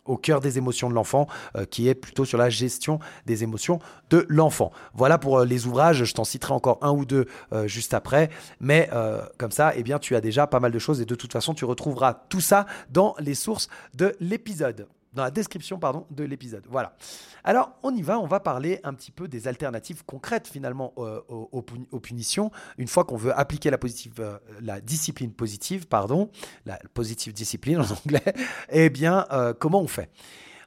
Au 0.05 0.17
cœur 0.17 0.41
des 0.41 0.57
émotions 0.57 0.89
de 0.89 0.95
l'enfant, 0.95 1.27
qui 1.69 1.87
est 1.87 1.95
plutôt 1.95 2.25
sur 2.25 2.37
la 2.37 2.49
gestion 2.49 2.99
des 3.25 3.43
émotions 3.43 3.79
de 4.09 4.25
l'enfant. 4.29 4.71
Voilà 4.93 5.17
pour 5.17 5.41
les 5.41 5.67
ouvrages, 5.67 6.03
je 6.03 6.13
t'en 6.13 6.23
citerai 6.23 6.53
encore 6.53 6.79
un 6.81 6.91
ou 6.91 7.05
deux 7.05 7.25
juste 7.65 7.93
après, 7.93 8.29
mais 8.59 8.89
comme 9.37 9.51
ça, 9.51 9.73
eh 9.75 9.83
bien, 9.83 9.99
tu 9.99 10.15
as 10.15 10.21
déjà 10.21 10.47
pas 10.47 10.59
mal 10.59 10.71
de 10.71 10.79
choses 10.79 11.01
et 11.01 11.05
de 11.05 11.15
toute 11.15 11.33
façon, 11.33 11.53
tu 11.53 11.65
retrouveras 11.65 12.13
tout 12.29 12.41
ça 12.41 12.65
dans 12.89 13.15
les 13.19 13.35
sources 13.35 13.69
de 13.93 14.15
l'épisode 14.19 14.87
dans 15.17 15.23
la 15.23 15.31
description 15.31 15.79
pardon, 15.79 16.05
de 16.11 16.23
l'épisode. 16.23 16.63
Voilà. 16.69 16.95
Alors, 17.43 17.71
on 17.81 17.93
y 17.93 18.03
va, 18.03 18.19
on 18.19 18.27
va 18.27 18.39
parler 18.39 18.79
un 18.83 18.93
petit 18.93 19.11
peu 19.11 19.27
des 19.27 19.47
alternatives 19.47 20.05
concrètes 20.05 20.47
finalement 20.47 20.93
euh, 20.99 21.21
aux, 21.27 21.99
punitions. 21.99 22.51
Une 22.77 22.87
fois 22.87 23.03
qu'on 23.03 23.17
veut 23.17 23.37
appliquer 23.37 23.71
euh, 23.71 24.37
la 24.61 24.79
discipline 24.79 25.33
positive, 25.33 25.87
pardon, 25.87 26.29
la 26.65 26.79
positive 26.93 27.33
discipline 27.33 27.79
en 27.79 27.85
anglais, 27.85 28.33
eh 28.69 28.89
bien, 28.89 29.25
euh, 29.31 29.53
comment 29.53 29.81
on 29.81 29.87
fait? 29.87 30.11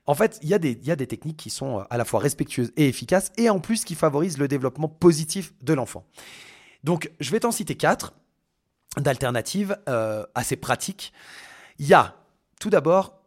En 0.06 0.14
fait, 0.14 0.40
il 0.42 0.48
y 0.48 0.54
a 0.54 0.58
des 0.58 1.06
techniques 1.06 1.36
qui 1.36 1.50
sont 1.50 1.84
à 1.88 1.96
la 1.96 2.04
fois 2.04 2.18
respectueuses 2.18 2.72
et 2.76 2.88
efficaces, 2.88 3.30
et 3.36 3.48
en 3.48 3.60
plus 3.60 3.84
qui 3.84 3.94
favorisent 3.94 4.38
le 4.38 4.48
développement 4.48 4.88
positif 4.88 5.54
de 5.62 5.72
l'enfant. 5.72 6.04
Donc, 6.82 7.12
je 7.20 7.30
vais 7.30 7.40
t'en 7.40 7.52
citer 7.52 7.76
quatre 7.76 8.12
d'alternatives 8.96 9.78
assez 10.34 10.56
pratiques. 10.56 11.12
Il 11.78 11.86
y 11.86 11.94
a 11.94 12.16
tout 12.58 12.70
d'abord 12.70 13.19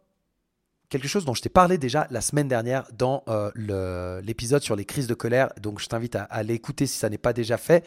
quelque 0.94 1.08
chose 1.08 1.24
dont 1.24 1.34
je 1.34 1.42
t'ai 1.42 1.48
parlé 1.48 1.76
déjà 1.76 2.06
la 2.12 2.20
semaine 2.20 2.46
dernière 2.46 2.84
dans 2.96 3.24
euh, 3.26 4.20
l'épisode 4.22 4.62
sur 4.62 4.76
les 4.76 4.84
crises 4.84 5.08
de 5.08 5.14
colère. 5.14 5.48
Donc 5.60 5.80
je 5.80 5.88
t'invite 5.88 6.14
à, 6.14 6.42
l'écouter 6.44 6.86
si 6.86 6.96
ça 6.96 7.10
n'est 7.10 7.18
pas 7.18 7.32
déjà 7.32 7.56
fait. 7.56 7.84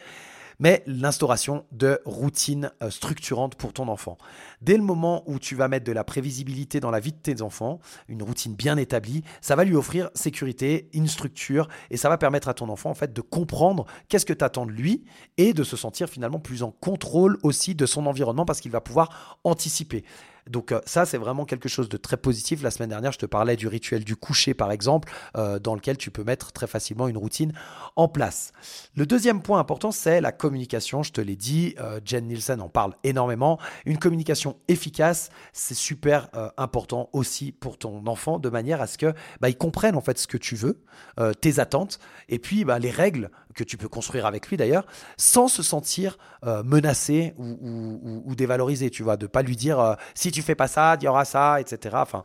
Mais 0.60 0.82
l'instauration 0.86 1.64
de 1.72 2.00
routines 2.04 2.70
euh, 2.82 2.90
structurantes 2.90 3.54
pour 3.54 3.72
ton 3.72 3.88
enfant. 3.88 4.18
Dès 4.60 4.76
le 4.76 4.82
moment 4.82 5.22
où 5.26 5.38
tu 5.38 5.54
vas 5.54 5.68
mettre 5.68 5.86
de 5.86 5.92
la 5.92 6.04
prévisibilité 6.04 6.80
dans 6.80 6.90
la 6.90 7.00
vie 7.00 7.12
de 7.12 7.16
tes 7.16 7.40
enfants, 7.40 7.78
une 8.08 8.22
routine 8.22 8.54
bien 8.54 8.76
établie, 8.76 9.22
ça 9.40 9.56
va 9.56 9.64
lui 9.64 9.76
offrir 9.76 10.10
sécurité, 10.14 10.90
une 10.92 11.06
structure 11.06 11.68
et 11.90 11.96
ça 11.96 12.10
va 12.10 12.18
permettre 12.18 12.48
à 12.48 12.54
ton 12.54 12.68
enfant 12.68 12.90
en 12.90 12.94
fait 12.94 13.14
de 13.14 13.20
comprendre 13.22 13.86
qu'est-ce 14.08 14.26
que 14.26 14.34
tu 14.34 14.44
attends 14.44 14.66
de 14.66 14.72
lui 14.72 15.04
et 15.38 15.54
de 15.54 15.64
se 15.64 15.78
sentir 15.78 16.10
finalement 16.10 16.40
plus 16.40 16.62
en 16.62 16.72
contrôle 16.72 17.38
aussi 17.42 17.74
de 17.74 17.86
son 17.86 18.04
environnement 18.04 18.44
parce 18.44 18.60
qu'il 18.60 18.72
va 18.72 18.82
pouvoir 18.82 19.38
anticiper. 19.44 20.04
Donc 20.48 20.72
euh, 20.72 20.80
ça, 20.86 21.06
c'est 21.06 21.18
vraiment 21.18 21.44
quelque 21.44 21.68
chose 21.68 21.88
de 21.88 21.96
très 21.96 22.16
positif. 22.16 22.62
La 22.62 22.70
semaine 22.70 22.88
dernière, 22.90 23.12
je 23.12 23.18
te 23.18 23.26
parlais 23.26 23.56
du 23.56 23.68
rituel 23.68 24.04
du 24.04 24.16
coucher, 24.16 24.54
par 24.54 24.72
exemple, 24.72 25.12
euh, 25.36 25.58
dans 25.58 25.74
lequel 25.74 25.96
tu 25.96 26.10
peux 26.10 26.24
mettre 26.24 26.52
très 26.52 26.66
facilement 26.66 27.08
une 27.08 27.16
routine 27.16 27.52
en 27.96 28.08
place. 28.08 28.52
Le 28.94 29.06
deuxième 29.06 29.42
point 29.42 29.58
important, 29.58 29.92
c'est 29.92 30.20
la 30.20 30.32
communication 30.32 31.02
je 31.02 31.12
te 31.12 31.20
l'ai 31.20 31.36
dit, 31.36 31.74
euh, 31.78 32.00
Jen 32.04 32.26
Nielsen 32.26 32.60
en 32.60 32.68
parle 32.68 32.94
énormément. 33.04 33.58
Une 33.84 33.98
communication 33.98 34.56
efficace, 34.68 35.30
c'est 35.52 35.74
super 35.74 36.28
important 36.56 37.08
aussi 37.12 37.52
pour 37.52 37.78
ton 37.78 38.06
enfant, 38.06 38.38
de 38.38 38.48
manière 38.48 38.80
à 38.80 38.86
ce 38.86 38.98
que 38.98 39.12
bah, 39.40 39.48
il 39.48 39.56
comprenne 39.56 39.96
en 39.96 40.00
fait 40.00 40.18
ce 40.18 40.26
que 40.26 40.36
tu 40.36 40.56
veux, 40.56 40.80
tes 41.40 41.58
attentes, 41.58 41.98
et 42.28 42.38
puis 42.38 42.64
bah, 42.64 42.78
les 42.78 42.90
règles 42.90 43.30
que 43.58 43.64
tu 43.64 43.76
peux 43.76 43.88
construire 43.88 44.24
avec 44.24 44.48
lui 44.48 44.56
d'ailleurs, 44.56 44.86
sans 45.16 45.48
se 45.48 45.62
sentir 45.62 46.16
menacé 46.64 47.34
ou, 47.38 48.34
dévalorisé. 48.36 48.90
Tu 48.90 49.02
vois, 49.02 49.16
de 49.16 49.26
pas 49.26 49.42
lui 49.42 49.56
dire 49.56 49.96
si 50.14 50.30
tu 50.30 50.42
fais 50.42 50.54
pas 50.54 50.68
ça, 50.68 50.96
il 51.00 51.04
y 51.04 51.08
aura 51.08 51.24
ça, 51.24 51.60
etc. 51.60 51.96
Enfin, 51.98 52.22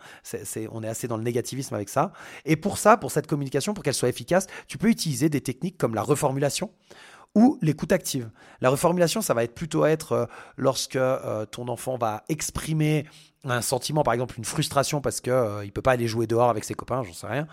on 0.72 0.84
est 0.84 0.88
assez 0.88 1.08
dans 1.08 1.18
le 1.18 1.24
négativisme 1.24 1.74
avec 1.74 1.90
ça. 1.90 2.14
Et 2.46 2.56
pour 2.56 2.78
ça, 2.78 2.98
pour 2.98 3.12
cette 3.12 3.28
communication, 3.28 3.74
pour 3.74 3.84
qu'elle 3.84 3.94
soit 3.94 4.10
efficace, 4.10 4.48
tu 4.68 4.78
peux 4.78 4.88
utiliser 4.88 5.30
des 5.30 5.42
techniques 5.42 5.78
comme 5.78 5.96
la 5.96 6.04
reformulation 6.04 6.70
ou 7.36 7.58
l'écoute 7.62 7.92
active. 7.92 8.30
La 8.62 8.70
reformulation, 8.70 9.22
ça 9.22 9.34
va 9.34 9.44
être 9.44 9.56
plutôt 9.56 9.86
être 9.86 10.12
euh, 10.12 10.26
lorsque 10.58 10.96
euh, 10.96 11.46
ton 11.46 11.68
enfant 11.68 11.98
va 11.98 12.24
exprimer 12.30 13.06
un 13.52 13.62
sentiment, 13.62 14.04
par 14.04 14.14
exemple 14.14 14.36
une 14.38 14.46
frustration 14.46 15.02
parce 15.02 15.20
que 15.20 15.30
euh, 15.30 15.66
il 15.66 15.72
peut 15.72 15.82
pas 15.82 15.92
aller 15.92 16.08
jouer 16.08 16.28
dehors 16.28 16.50
avec 16.50 16.64
ses 16.64 16.76
copains, 16.76 17.04
j'en 17.04 17.14
sais 17.14 17.28
rien, 17.28 17.48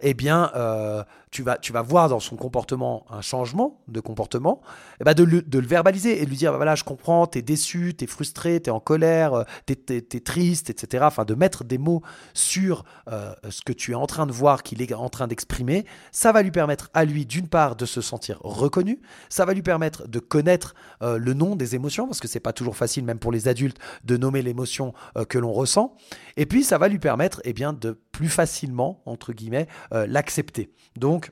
eh 0.00 0.12
bien 0.12 0.50
euh, 0.54 1.02
tu 1.30 1.42
vas 1.42 1.56
tu 1.56 1.72
vas 1.72 1.80
voir 1.80 2.10
dans 2.10 2.20
son 2.20 2.36
comportement 2.36 3.06
un 3.08 3.22
changement 3.22 3.80
de 3.88 4.00
comportement, 4.00 4.60
eh 5.00 5.04
ben 5.04 5.14
de, 5.14 5.24
le, 5.24 5.66
verbaliser 5.66 6.20
et 6.20 6.24
de 6.24 6.30
lui 6.30 6.36
dire 6.36 6.54
voilà 6.54 6.74
je 6.74 6.84
comprends, 6.84 7.26
t'es 7.26 7.40
déçu, 7.40 7.94
t'es 7.94 8.06
frustré, 8.06 8.60
t'es 8.60 8.70
en 8.70 8.80
colère, 8.80 9.32
euh, 9.32 9.44
t'es 9.64 9.78
es, 9.88 10.20
triste, 10.20 10.68
etc. 10.68 11.04
Enfin 11.06 11.24
de 11.24 11.34
mettre 11.34 11.64
des 11.64 11.78
mots 11.78 12.02
sur 12.34 12.84
ce 13.08 13.62
que 13.62 13.72
tu 13.72 13.92
es 13.92 13.94
en 13.94 14.06
train 14.06 14.26
de 14.26 14.32
voir 14.32 14.62
qu'il 14.62 14.82
est 14.82 14.92
en 14.92 15.08
train 15.08 15.26
d'exprimer, 15.26 15.86
ça 16.12 16.32
va 16.32 16.42
lui 16.42 16.50
permettre 16.50 16.90
à 16.92 17.04
lui 17.04 17.24
d'une 17.24 17.48
part 17.48 17.76
de 17.76 17.86
se 17.86 18.00
sentir 18.00 18.38
reconnu, 18.42 19.00
ça 19.28 19.44
va 19.44 19.54
lui 19.54 19.62
permettre 19.62 20.06
de 20.06 20.18
connaître 20.18 20.74
le 21.00 21.32
nom 21.32 21.56
des 21.56 21.74
émotions 21.74 22.06
parce 22.06 22.20
que 22.20 22.28
c'est 22.28 22.40
pas 22.40 22.52
toujours 22.52 22.76
facile 22.76 23.04
même 23.04 23.18
pour 23.18 23.32
les 23.32 23.48
adultes 23.48 23.78
de 24.04 24.16
nommer 24.16 24.42
l'émotion 24.42 24.92
que 25.30 25.38
l'on 25.38 25.52
ressent. 25.52 25.96
Et 26.36 26.44
puis, 26.44 26.62
ça 26.62 26.76
va 26.76 26.88
lui 26.88 26.98
permettre 26.98 27.40
eh 27.44 27.54
bien, 27.54 27.72
de 27.72 27.92
plus 28.12 28.28
facilement, 28.28 29.00
entre 29.06 29.32
guillemets, 29.32 29.68
euh, 29.94 30.06
l'accepter. 30.06 30.74
Donc, 30.96 31.30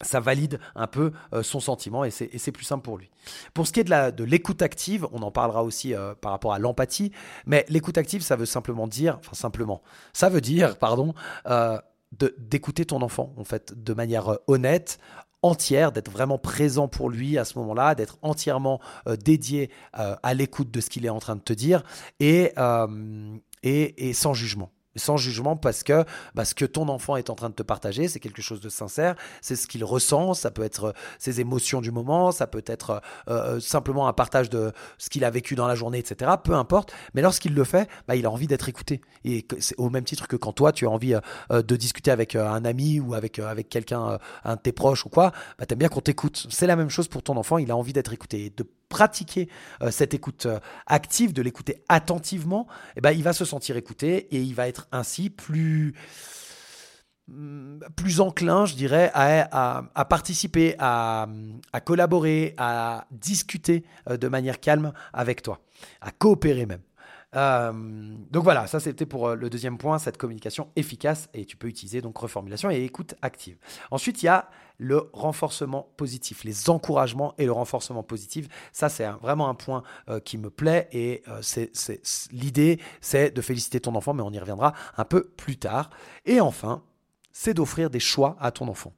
ça 0.00 0.20
valide 0.20 0.58
un 0.74 0.86
peu 0.86 1.12
euh, 1.32 1.42
son 1.42 1.60
sentiment 1.60 2.04
et 2.04 2.10
c'est 2.10 2.52
plus 2.52 2.64
simple 2.64 2.82
pour 2.82 2.98
lui. 2.98 3.10
Pour 3.54 3.66
ce 3.66 3.72
qui 3.72 3.80
est 3.80 3.84
de 3.84 4.24
l'écoute 4.24 4.62
active, 4.62 5.06
on 5.12 5.22
en 5.22 5.30
parlera 5.30 5.62
aussi 5.62 5.94
euh, 5.94 6.14
par 6.14 6.32
rapport 6.32 6.54
à 6.54 6.58
l'empathie, 6.58 7.12
mais 7.46 7.64
l'écoute 7.68 7.98
active, 7.98 8.22
ça 8.22 8.34
veut 8.34 8.46
simplement 8.46 8.88
dire, 8.88 9.18
enfin 9.20 9.34
simplement, 9.34 9.82
ça 10.12 10.28
veut 10.28 10.40
dire, 10.40 10.76
pardon, 10.78 11.14
d'écouter 12.38 12.84
ton 12.84 13.00
enfant, 13.02 13.32
en 13.36 13.44
fait, 13.44 13.80
de 13.80 13.94
manière 13.94 14.38
honnête, 14.48 14.98
entière, 15.42 15.92
d'être 15.92 16.10
vraiment 16.10 16.38
présent 16.38 16.88
pour 16.88 17.10
lui 17.10 17.38
à 17.38 17.44
ce 17.44 17.58
moment-là, 17.58 17.94
d'être 17.94 18.18
entièrement 18.22 18.80
euh, 19.06 19.16
dédié 19.16 19.70
euh, 19.98 20.16
à 20.22 20.34
l'écoute 20.34 20.70
de 20.70 20.80
ce 20.80 20.88
qu'il 20.88 21.04
est 21.04 21.10
en 21.10 21.18
train 21.18 21.36
de 21.36 21.40
te 21.40 21.52
dire 21.52 21.82
et, 22.20 22.52
euh, 22.58 23.36
et 23.62 24.12
sans 24.12 24.34
jugement 24.34 24.70
sans 24.96 25.16
jugement 25.16 25.56
parce 25.56 25.82
que 25.82 26.04
parce 26.34 26.52
ce 26.52 26.54
que 26.54 26.64
ton 26.66 26.88
enfant 26.88 27.16
est 27.16 27.30
en 27.30 27.34
train 27.34 27.48
de 27.48 27.54
te 27.54 27.62
partager, 27.62 28.08
c'est 28.08 28.20
quelque 28.20 28.42
chose 28.42 28.60
de 28.60 28.68
sincère, 28.68 29.14
c'est 29.40 29.56
ce 29.56 29.66
qu'il 29.66 29.84
ressent, 29.84 30.34
ça 30.34 30.50
peut 30.50 30.62
être 30.62 30.84
euh, 30.84 30.92
ses 31.18 31.40
émotions 31.40 31.80
du 31.80 31.90
moment, 31.90 32.30
ça 32.30 32.46
peut 32.46 32.62
être 32.66 33.02
euh, 33.28 33.56
euh, 33.56 33.60
simplement 33.60 34.06
un 34.06 34.12
partage 34.12 34.50
de 34.50 34.72
ce 34.98 35.08
qu'il 35.08 35.24
a 35.24 35.30
vécu 35.30 35.54
dans 35.54 35.66
la 35.66 35.74
journée, 35.74 35.98
etc. 35.98 36.32
Peu 36.42 36.54
importe, 36.54 36.92
mais 37.14 37.22
lorsqu'il 37.22 37.54
le 37.54 37.64
fait, 37.64 37.88
bah, 38.06 38.16
il 38.16 38.26
a 38.26 38.30
envie 38.30 38.46
d'être 38.46 38.68
écouté. 38.68 39.00
Et 39.24 39.46
c'est 39.58 39.78
au 39.78 39.88
même 39.88 40.04
titre 40.04 40.28
que 40.28 40.36
quand 40.36 40.52
toi, 40.52 40.72
tu 40.72 40.86
as 40.86 40.90
envie 40.90 41.14
de 41.50 41.76
discuter 41.76 42.10
avec 42.10 42.34
un 42.34 42.64
ami 42.64 43.00
ou 43.00 43.14
avec, 43.14 43.38
avec 43.38 43.68
quelqu'un, 43.68 44.18
un 44.44 44.56
de 44.56 44.60
tes 44.60 44.72
proches 44.72 45.06
ou 45.06 45.08
quoi, 45.08 45.32
bah, 45.58 45.64
aimes 45.70 45.78
bien 45.78 45.88
qu'on 45.88 46.00
t'écoute. 46.00 46.46
C'est 46.50 46.66
la 46.66 46.76
même 46.76 46.90
chose 46.90 47.08
pour 47.08 47.22
ton 47.22 47.36
enfant, 47.36 47.58
il 47.58 47.70
a 47.70 47.76
envie 47.76 47.92
d'être 47.92 48.12
écouté. 48.12 48.52
de 48.56 48.66
pratiquer 48.92 49.48
euh, 49.82 49.90
cette 49.90 50.12
écoute 50.12 50.44
euh, 50.44 50.60
active, 50.86 51.32
de 51.32 51.40
l'écouter 51.40 51.82
attentivement, 51.88 52.66
eh 52.94 53.00
ben, 53.00 53.12
il 53.12 53.22
va 53.22 53.32
se 53.32 53.46
sentir 53.46 53.78
écouté 53.78 54.28
et 54.36 54.42
il 54.42 54.54
va 54.54 54.68
être 54.68 54.86
ainsi 54.92 55.30
plus 55.30 55.94
mm, 57.28 57.78
plus 57.96 58.20
enclin, 58.20 58.66
je 58.66 58.74
dirais, 58.74 59.10
à, 59.14 60.04
participer, 60.10 60.76
à, 60.78 61.26
collaborer, 61.86 62.54
à 62.58 63.06
discuter 63.10 63.84
euh, 64.10 64.18
de 64.18 64.28
manière 64.28 64.60
calme 64.60 64.92
avec 65.14 65.40
toi, 65.40 65.60
à 66.02 66.10
coopérer 66.10 66.66
même. 66.66 66.82
donc 68.30 68.44
voilà, 68.44 68.66
ça 68.66 68.78
c'était 68.78 69.06
pour 69.06 69.30
le 69.30 69.48
deuxième 69.48 69.78
point, 69.78 69.98
cette 69.98 70.18
communication 70.18 70.68
efficace 70.76 71.30
et 71.32 71.46
tu 71.46 71.56
peux 71.56 71.68
utiliser 71.68 72.02
donc 72.02 72.18
reformulation 72.18 72.70
et 72.70 72.84
écoute 72.84 73.14
active. 73.22 73.56
Ensuite, 73.90 74.22
il 74.22 74.26
y 74.26 74.28
a 74.28 74.50
le 74.78 75.10
renforcement 75.12 75.92
positif, 75.96 76.44
les 76.44 76.70
encouragements 76.70 77.34
et 77.38 77.44
le 77.44 77.52
renforcement 77.52 78.02
positif. 78.02 78.48
Ça, 78.72 78.88
c'est 78.88 79.06
vraiment 79.20 79.48
un 79.48 79.54
point 79.54 79.82
euh, 80.08 80.20
qui 80.20 80.38
me 80.38 80.50
plaît 80.50 80.88
et 80.92 81.22
euh, 81.28 81.40
l'idée, 82.32 82.80
c'est 83.00 83.30
de 83.30 83.40
féliciter 83.40 83.80
ton 83.80 83.94
enfant, 83.94 84.14
mais 84.14 84.22
on 84.22 84.32
y 84.32 84.38
reviendra 84.38 84.74
un 84.96 85.04
peu 85.04 85.24
plus 85.24 85.56
tard. 85.56 85.90
Et 86.24 86.40
enfin, 86.40 86.82
c'est 87.32 87.54
d'offrir 87.54 87.90
des 87.90 88.00
choix 88.00 88.36
à 88.40 88.50
ton 88.50 88.68
enfant. 88.68 88.92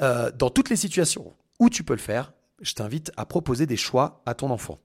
Euh, 0.00 0.30
dans 0.32 0.50
toutes 0.50 0.70
les 0.70 0.76
situations 0.76 1.34
où 1.58 1.68
tu 1.68 1.84
peux 1.84 1.94
le 1.94 2.00
faire, 2.00 2.32
je 2.60 2.74
t'invite 2.74 3.12
à 3.16 3.26
proposer 3.26 3.66
des 3.66 3.76
choix 3.76 4.22
à 4.26 4.34
ton 4.34 4.50
enfant. 4.50 4.78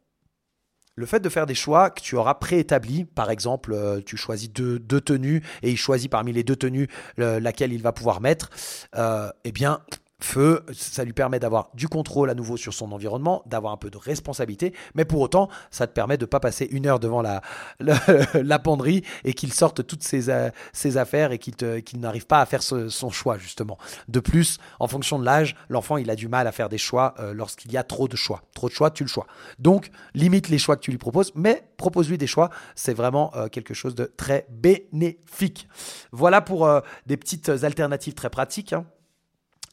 Le 0.97 1.05
fait 1.05 1.19
de 1.19 1.27
faire 1.27 1.45
des 1.45 1.55
choix 1.55 1.89
que 1.89 1.99
tu 1.99 2.15
auras 2.15 2.35
préétablis, 2.35 3.03
par 3.03 3.29
exemple, 3.29 3.73
euh, 3.73 3.99
tu 4.05 4.15
choisis 4.15 4.49
deux, 4.49 4.79
tenues 5.01 5.43
et 5.61 5.69
il 5.69 5.77
choisit 5.77 6.09
parmi 6.09 6.31
les 6.31 6.43
deux 6.43 6.55
tenues 6.55 6.87
laquelle 7.17 7.73
il 7.73 7.81
va 7.81 7.91
pouvoir 7.91 8.21
mettre, 8.21 8.49
euh, 8.95 9.29
eh 9.43 9.51
bien, 9.51 9.81
Feu, 10.25 10.65
ça 10.73 11.03
lui 11.03 11.13
permet 11.13 11.39
d'avoir 11.39 11.69
du 11.75 11.87
contrôle 11.87 12.29
à 12.29 12.33
nouveau 12.33 12.57
sur 12.57 12.73
son 12.73 12.91
environnement, 12.91 13.43
d'avoir 13.45 13.71
un 13.71 13.77
peu 13.77 13.91
de 13.91 13.97
responsabilité, 13.97 14.73
mais 14.95 15.05
pour 15.05 15.21
autant, 15.21 15.49
ça 15.69 15.85
te 15.85 15.93
permet 15.93 16.17
de 16.17 16.23
ne 16.23 16.27
pas 16.27 16.39
passer 16.39 16.67
une 16.71 16.87
heure 16.87 16.99
devant 16.99 17.21
la, 17.21 17.41
la, 17.79 18.59
penderie 18.59 19.03
et 19.23 19.33
qu'il 19.33 19.53
sorte 19.53 19.85
toutes 19.85 20.03
ses, 20.03 20.29
euh, 20.29 20.49
ses 20.73 20.97
affaires 20.97 21.31
et 21.31 21.37
qu'il 21.37 21.99
n'arrive 21.99 22.25
pas 22.25 22.41
à 22.41 22.45
faire 22.47 22.63
son 22.63 23.09
choix, 23.11 23.37
justement. 23.37 23.77
De 24.07 24.19
plus, 24.19 24.57
en 24.79 24.87
fonction 24.87 25.19
de 25.19 25.25
l'âge, 25.25 25.55
l'enfant, 25.69 25.97
il 25.97 26.09
a 26.09 26.15
du 26.15 26.27
mal 26.27 26.47
à 26.47 26.51
faire 26.51 26.69
des 26.69 26.79
choix 26.79 27.13
euh, 27.19 27.33
lorsqu'il 27.33 27.71
y 27.71 27.77
a 27.77 27.83
trop 27.83 28.07
de 28.07 28.15
choix. 28.15 28.41
Trop 28.55 28.67
de 28.67 28.73
choix, 28.73 28.89
tu 28.89 29.03
le 29.03 29.09
choix. 29.09 29.27
Donc, 29.59 29.91
limite 30.15 30.49
les 30.49 30.57
choix 30.57 30.75
que 30.75 30.81
tu 30.81 30.91
lui 30.91 30.97
proposes, 30.97 31.31
mais 31.35 31.67
propose-lui 31.77 32.17
des 32.17 32.27
choix. 32.27 32.49
C'est 32.73 32.93
vraiment 32.93 33.31
euh, 33.35 33.47
quelque 33.47 33.75
chose 33.75 33.93
de 33.93 34.11
très 34.17 34.47
bénéfique. 34.49 35.67
Voilà 36.11 36.41
pour 36.41 36.67
des 37.05 37.17
petites 37.17 37.49
alternatives 37.49 38.15
très 38.15 38.29
pratiques. 38.31 38.73
Hein. 38.73 38.85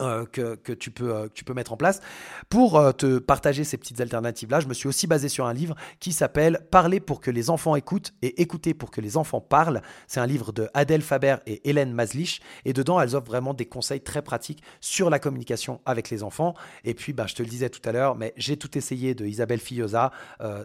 Euh, 0.03 0.25
que, 0.27 0.73
tu 0.73 0.91
peux, 0.91 1.15
euh, 1.15 1.29
tu 1.33 1.45
peux 1.45 1.55
mettre 1.55 1.73
en 1.73 1.77
place. 1.77 2.01
Pour 2.49 2.77
euh, 2.77 2.93
te 2.93 3.19
partager 3.19 3.65
ces 3.65 3.77
petites 3.77 4.01
alternatives-là, 4.01 4.61
je 4.61 4.67
me 4.67 4.75
suis 4.75 4.89
aussi 4.89 5.07
basé 5.07 5.29
sur 5.29 5.47
un 5.47 5.53
livre 5.53 5.77
qui 6.01 6.13
s'appelle 6.13 6.67
Parler 6.71 6.99
pour 7.01 7.21
que 7.21 7.31
les 7.31 7.51
enfants 7.51 7.77
écoutent 7.77 8.13
et 8.23 8.43
écouter 8.43 8.75
pour 8.75 8.91
que 8.91 9.01
les 9.01 9.17
enfants 9.17 9.41
parlent. 9.41 9.83
C'est 10.07 10.21
un 10.21 10.27
livre 10.27 10.53
de 10.53 10.69
Adèle 10.75 11.03
Faber 11.03 11.37
et 11.47 11.69
Hélène 11.69 11.93
Maslich. 11.93 12.41
Et 12.65 12.73
dedans, 12.73 13.01
elles 13.01 13.15
offrent 13.15 13.27
vraiment 13.27 13.55
des 13.55 13.67
conseils 13.67 14.01
très 14.01 14.23
pratiques 14.23 14.63
sur 14.81 15.11
la 15.11 15.19
communication 15.19 15.81
avec 15.87 16.11
les 16.11 16.23
enfants. 16.23 16.55
Et 16.85 16.95
puis, 16.95 17.13
bah, 17.13 17.27
je 17.29 17.35
te 17.35 17.43
le 17.43 17.49
disais 17.49 17.71
tout 17.71 17.87
à 17.89 17.93
l'heure, 17.93 18.17
mais 18.17 18.33
j'ai 18.37 18.57
tout 18.57 18.77
essayé 18.77 19.15
de 19.15 19.25
Isabelle 19.25 19.61
Fillosa. 19.61 20.11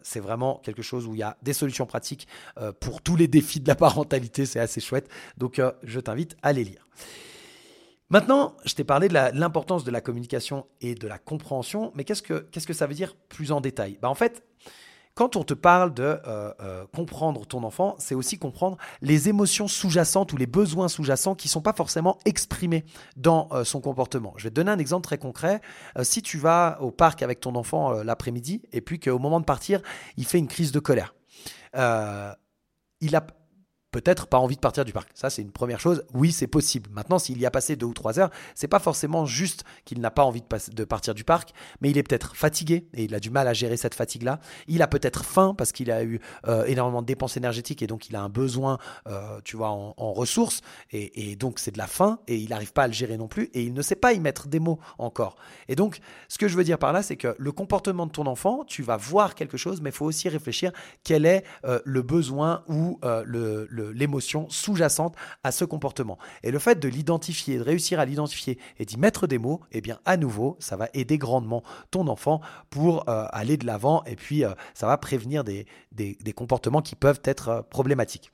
c'est 0.01 0.19
vraiment 0.19 0.61
quelque 0.63 0.81
chose 0.81 1.05
où 1.05 1.13
il 1.13 1.19
y 1.19 1.23
a 1.23 1.37
des 1.43 1.53
solutions 1.53 1.85
pratiques 1.85 2.27
pour 2.79 3.01
tous 3.01 3.15
les 3.15 3.27
défis 3.27 3.59
de 3.59 3.67
la 3.67 3.75
parentalité. 3.87 4.45
C'est 4.45 4.59
assez 4.59 4.81
chouette. 4.81 5.09
Donc, 5.37 5.61
je 5.83 5.99
t'invite 5.99 6.35
à 6.41 6.53
les 6.53 6.63
lire. 6.63 6.87
Maintenant, 8.09 8.55
je 8.63 8.73
t'ai 8.73 8.85
parlé 8.85 9.09
de 9.09 9.13
l'importance 9.13 9.83
de 9.83 9.91
la 9.91 9.99
communication 9.99 10.65
et 10.79 10.95
de 10.95 11.07
la 11.07 11.17
compréhension, 11.17 11.91
mais 11.93 12.05
qu'est-ce 12.05 12.21
que, 12.21 12.73
ça 12.73 12.87
veut 12.87 12.93
dire 12.93 13.15
plus 13.27 13.51
en 13.51 13.59
détail? 13.59 13.99
Bah 14.01 14.09
En 14.09 14.15
fait, 14.15 14.45
quand 15.13 15.35
on 15.35 15.43
te 15.43 15.53
parle 15.53 15.93
de 15.93 16.03
euh, 16.03 16.53
euh, 16.61 16.85
comprendre 16.95 17.45
ton 17.45 17.63
enfant, 17.63 17.95
c'est 17.97 18.15
aussi 18.15 18.39
comprendre 18.39 18.77
les 19.01 19.27
émotions 19.27 19.67
sous-jacentes 19.67 20.31
ou 20.31 20.37
les 20.37 20.45
besoins 20.45 20.87
sous-jacents 20.87 21.35
qui 21.35 21.47
ne 21.47 21.51
sont 21.51 21.61
pas 21.61 21.73
forcément 21.73 22.17
exprimés 22.23 22.85
dans 23.17 23.49
euh, 23.51 23.65
son 23.65 23.81
comportement. 23.81 24.33
Je 24.37 24.43
vais 24.43 24.51
te 24.51 24.55
donner 24.55 24.71
un 24.71 24.79
exemple 24.79 25.03
très 25.03 25.17
concret. 25.17 25.59
si 26.03 26.21
tu 26.21 26.37
vas 26.37 26.77
au 26.79 26.91
parc 26.91 27.23
avec 27.23 27.41
ton 27.41 27.55
enfant 27.55 27.91
l'après-midi 28.03 28.61
et 28.71 28.79
puis 28.79 29.01
qu'au 29.01 29.19
moment 29.19 29.41
de 29.41 29.45
partir, 29.45 29.81
il 30.15 30.25
fait 30.25 30.37
une 30.37 30.47
crise 30.47 30.71
de 30.71 30.79
colère. 30.79 31.13
il 31.73 33.15
a 33.15 33.27
peut-être 33.97 34.27
pas 34.27 34.37
envie 34.37 34.55
de 34.55 34.61
partir 34.61 34.85
du 34.85 34.93
parc. 34.93 35.09
Ça, 35.15 35.31
c'est 35.31 35.41
une 35.41 35.51
première 35.51 35.79
chose. 35.79 36.03
Oui, 36.13 36.31
c'est 36.31 36.45
possible. 36.45 36.87
Maintenant, 36.93 37.17
s'il 37.17 37.39
y 37.39 37.47
a 37.47 37.51
passé 37.51 37.75
deux 37.75 37.87
ou 37.87 37.95
trois 37.95 38.19
heures, 38.19 38.29
c'est 38.53 38.67
pas 38.67 38.77
forcément 38.77 39.25
juste 39.25 39.63
qu'il 39.85 39.99
n'a 40.01 40.11
pas 40.11 40.23
envie 40.23 40.43
de, 40.71 40.83
partir 40.83 41.15
du 41.15 41.23
parc, 41.23 41.51
mais 41.81 41.89
il 41.89 41.97
est 41.97 42.03
peut-être 42.03 42.35
fatigué 42.35 42.87
et 42.93 43.05
il 43.05 43.15
a 43.15 43.19
du 43.19 43.31
mal 43.31 43.47
à 43.47 43.53
gérer 43.53 43.75
cette 43.75 43.95
fatigue-là. 43.95 44.39
Il 44.67 44.83
a 44.83 44.87
peut-être 44.87 45.25
faim 45.25 45.55
parce 45.57 45.71
qu'il 45.71 45.89
a 45.89 46.03
eu 46.03 46.19
euh, 46.47 46.65
énormément 46.65 47.01
de 47.01 47.07
dépenses 47.07 47.37
énergétiques 47.37 47.81
et 47.81 47.87
donc 47.87 48.07
il 48.07 48.15
a 48.15 48.21
un 48.21 48.29
besoin, 48.29 48.77
euh, 49.07 49.39
tu 49.43 49.57
vois, 49.57 49.69
en, 49.69 50.13
ressources 50.13 50.61
et, 50.91 51.35
donc 51.35 51.57
c'est 51.57 51.71
de 51.71 51.77
la 51.77 51.87
faim 51.87 52.19
et 52.27 52.37
il 52.37 52.49
n'arrive 52.49 52.73
pas 52.73 52.83
à 52.83 52.87
le 52.87 52.93
gérer 52.93 53.17
non 53.17 53.27
plus 53.27 53.49
et 53.53 53.63
il 53.63 53.73
ne 53.73 53.81
sait 53.81 53.95
pas 53.95 54.13
y 54.13 54.19
mettre 54.19 54.47
des 54.47 54.59
mots 54.59 54.79
encore. 54.99 55.37
Et 55.69 55.75
donc, 55.75 55.99
ce 56.27 56.37
que 56.37 56.47
je 56.47 56.55
veux 56.55 56.63
dire 56.63 56.77
par 56.77 56.93
là, 56.93 57.01
c'est 57.01 57.17
que 57.17 57.35
le 57.37 57.51
comportement 57.51 58.05
de 58.05 58.11
ton 58.11 58.27
enfant, 58.27 58.63
tu 58.63 58.83
vas 58.83 58.97
voir 58.97 59.33
quelque 59.33 59.57
chose, 59.57 59.81
mais 59.81 59.89
il 59.89 59.95
faut 59.95 60.05
aussi 60.05 60.29
réfléchir 60.29 60.71
quel 61.03 61.25
est 61.25 61.43
euh, 61.65 61.79
le 61.83 62.03
besoin 62.03 62.63
ou 62.67 62.99
le 63.03 63.86
l'émotion 63.89 64.47
sous-jacente 64.49 65.15
à 65.43 65.51
ce 65.51 65.65
comportement. 65.65 66.17
Et 66.43 66.51
le 66.51 66.59
fait 66.59 66.79
de 66.79 66.87
l'identifier, 66.87 67.57
de 67.57 67.63
réussir 67.63 67.99
à 67.99 68.05
l'identifier 68.05 68.57
et 68.79 68.85
d'y 68.85 68.97
mettre 68.97 69.27
des 69.27 69.37
mots, 69.37 69.61
eh 69.71 69.81
bien 69.81 69.99
à 70.05 70.17
nouveau, 70.17 70.57
ça 70.59 70.75
va 70.75 70.89
aider 70.93 71.17
grandement 71.17 71.63
ton 71.91 72.07
enfant 72.07 72.41
pour 72.69 73.09
euh, 73.09 73.25
aller 73.31 73.57
de 73.57 73.65
l'avant 73.65 74.03
et 74.05 74.15
puis 74.15 74.43
euh, 74.43 74.53
ça 74.73 74.87
va 74.87 74.97
prévenir 74.97 75.43
des, 75.43 75.65
comportements 76.35 76.81
qui 76.81 76.95
peuvent 76.95 77.21
être 77.23 77.49
euh, 77.49 77.61
problématiques. 77.61 78.31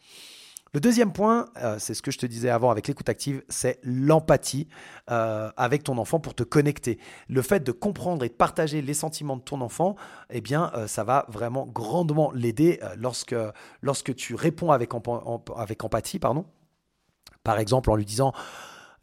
Le 0.74 0.80
deuxième 0.80 1.14
point, 1.14 1.46
c'est 1.78 1.94
ce 1.94 2.02
que 2.02 2.10
je 2.10 2.18
te 2.18 2.26
disais 2.26 2.50
avant 2.50 2.72
avec 2.72 2.88
l'écoute 2.88 3.08
active, 3.08 3.44
c'est 3.48 3.80
l'empathie 3.84 4.68
avec 5.06 5.84
ton 5.84 6.00
enfant 6.00 6.20
pour 6.20 6.34
te 6.34 6.42
connecter. 6.42 6.98
Le 7.30 7.44
fait 7.44 7.64
de 7.64 7.72
comprendre 7.72 8.26
et 8.26 8.30
de 8.30 8.34
partager 8.34 8.82
les 8.82 8.96
sentiments 8.96 9.38
de 9.38 9.44
ton 9.44 9.62
enfant, 9.62 9.96
eh 10.32 10.42
bien, 10.42 10.72
ça 10.88 11.04
va 11.04 11.28
vraiment 11.30 11.68
grandement 11.68 12.32
l'aider 12.32 12.80
lorsque, 12.98 13.36
lorsque 13.84 14.16
tu 14.16 14.34
réponds 14.34 14.72
avec, 14.72 14.96
empathie, 14.96 16.18
pardon. 16.18 16.46
Par 17.44 17.60
exemple, 17.60 17.92
en 17.92 17.96
lui 17.96 18.06
disant 18.06 18.34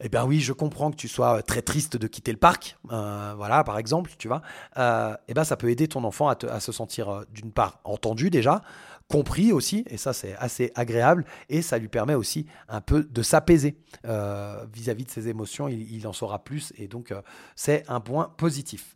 eh 0.03 0.09
bien 0.09 0.25
oui, 0.25 0.39
je 0.39 0.51
comprends 0.51 0.89
que 0.91 0.95
tu 0.95 1.07
sois 1.07 1.37
euh, 1.37 1.41
très 1.41 1.61
triste 1.61 1.95
de 1.95 2.07
quitter 2.07 2.31
le 2.31 2.37
parc, 2.37 2.77
euh, 2.91 3.33
voilà, 3.37 3.63
par 3.63 3.77
exemple, 3.77 4.11
tu 4.17 4.27
vois. 4.27 4.41
Euh, 4.77 5.15
eh 5.27 5.33
ben 5.33 5.43
ça 5.43 5.55
peut 5.55 5.69
aider 5.69 5.87
ton 5.87 6.03
enfant 6.03 6.27
à, 6.27 6.59
se 6.59 6.71
sentir 6.71 7.23
d'une 7.29 7.51
part 7.51 7.79
entendu 7.83 8.29
déjà, 8.29 8.63
compris 9.11 9.51
aussi, 9.51 9.83
et 9.89 9.97
ça 9.97 10.13
c'est 10.13 10.35
assez 10.37 10.71
agréable, 10.75 11.25
et 11.49 11.61
ça 11.61 11.77
lui 11.77 11.87
permet 11.87 12.15
aussi 12.15 12.45
un 12.69 12.81
peu 12.81 13.03
de 13.03 13.21
s'apaiser 13.21 13.77
vis-à-vis 14.03 15.05
de 15.05 15.11
ses 15.11 15.27
émotions, 15.27 15.67
il, 15.67 16.07
en 16.07 16.13
saura 16.13 16.43
plus, 16.43 16.73
et 16.77 16.87
donc 16.87 17.13
c'est 17.55 17.83
un 17.89 17.99
point 17.99 18.33
positif. 18.37 18.95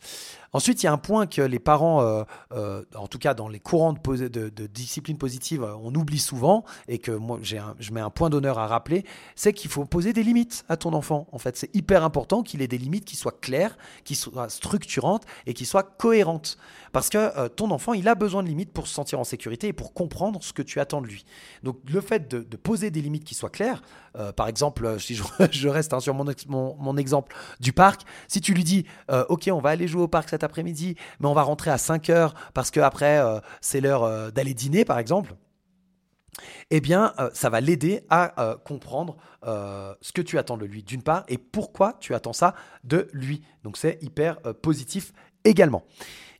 Ensuite, 0.55 0.83
il 0.83 0.85
y 0.85 0.87
a 0.87 0.93
un 0.93 0.97
point 0.97 1.27
que 1.27 1.41
les 1.41 1.59
parents, 1.59 2.01
euh, 2.01 2.23
euh, 2.53 2.85
en 2.95 3.07
tout 3.07 3.19
cas 3.19 3.33
dans 3.33 3.49
les 3.49 3.59
courants 3.59 3.91
de, 3.91 4.67
discipline 4.67 5.17
positive, 5.17 5.63
euh, 5.63 5.75
on 5.83 5.93
oublie 5.93 6.17
souvent 6.17 6.63
et 6.87 6.97
que 6.97 7.11
moi 7.11 7.39
je 7.41 7.91
mets 7.91 7.99
un 7.99 8.09
point 8.09 8.29
d'honneur 8.29 8.57
à 8.57 8.65
rappeler, 8.65 9.03
c'est 9.35 9.51
qu'il 9.51 9.69
faut 9.69 9.83
poser 9.83 10.13
des 10.13 10.23
limites 10.23 10.63
à 10.69 10.77
ton 10.77 10.93
enfant. 10.93 11.27
En 11.33 11.39
fait, 11.39 11.57
c'est 11.57 11.75
hyper 11.75 12.05
important 12.05 12.41
qu'il 12.41 12.61
ait 12.61 12.69
des 12.69 12.77
limites 12.77 13.03
qui 13.03 13.17
soient 13.17 13.37
claires, 13.41 13.77
qui 14.05 14.15
soient 14.15 14.47
structurantes 14.47 15.23
et 15.45 15.53
qui 15.53 15.65
soient 15.65 15.83
cohérentes. 15.83 16.57
Parce 16.93 17.09
que 17.09 17.49
ton 17.49 17.69
enfant, 17.71 17.93
il 17.93 18.07
a 18.07 18.15
besoin 18.15 18.41
de 18.41 18.47
limites 18.47 18.71
pour 18.71 18.87
se 18.87 18.93
sentir 18.93 19.19
en 19.19 19.25
sécurité 19.25 19.67
et 19.67 19.73
pour 19.73 19.93
comprendre 19.93 20.41
ce 20.41 20.53
que 20.53 20.61
tu 20.61 20.79
attends 20.79 21.01
de 21.01 21.07
lui. 21.07 21.25
Donc 21.63 21.79
le 21.91 21.99
fait 21.99 22.29
de, 22.29 22.55
poser 22.55 22.91
des 22.91 23.01
limites 23.01 23.25
qui 23.25 23.35
soient 23.35 23.49
claires, 23.49 23.81
par 24.35 24.47
exemple, 24.47 24.99
si 24.99 25.15
je, 25.51 25.67
reste 25.67 25.93
hein, 25.93 25.99
sur 25.99 26.13
mon, 26.13 26.97
exemple 26.97 27.35
du 27.59 27.73
parc, 27.73 28.01
si 28.27 28.41
tu 28.41 28.53
lui 28.53 28.63
dis, 28.63 28.85
ok, 29.29 29.49
on 29.51 29.59
va 29.59 29.69
aller 29.69 29.87
jouer 29.87 30.03
au 30.03 30.07
parc 30.07 30.29
cette 30.29 30.43
après-midi, 30.43 30.95
mais 31.19 31.27
on 31.27 31.33
va 31.33 31.43
rentrer 31.43 31.71
à 31.71 31.77
5 31.77 32.09
heures 32.09 32.33
parce 32.53 32.71
que 32.71 32.79
après 32.79 33.19
euh, 33.19 33.39
c'est 33.61 33.81
l'heure 33.81 34.03
euh, 34.03 34.31
d'aller 34.31 34.53
dîner, 34.53 34.85
par 34.85 34.99
exemple. 34.99 35.35
Eh 36.69 36.81
bien, 36.81 37.13
euh, 37.19 37.29
ça 37.33 37.49
va 37.49 37.61
l'aider 37.61 38.01
à 38.09 38.57
comprendre 38.65 39.15
ce 39.43 40.11
que 40.11 40.21
tu 40.21 40.37
attends 40.37 40.57
de 40.57 40.65
lui, 40.65 40.83
d'une 40.83 41.03
part, 41.03 41.23
et 41.27 41.37
pourquoi 41.37 41.93
tu 41.99 42.13
attends 42.13 42.33
ça 42.33 42.55
de 42.83 43.07
lui. 43.13 43.43
Donc, 43.63 43.77
c'est 43.77 44.01
hyper 44.01 44.41
positif 44.61 45.13
également. 45.43 45.83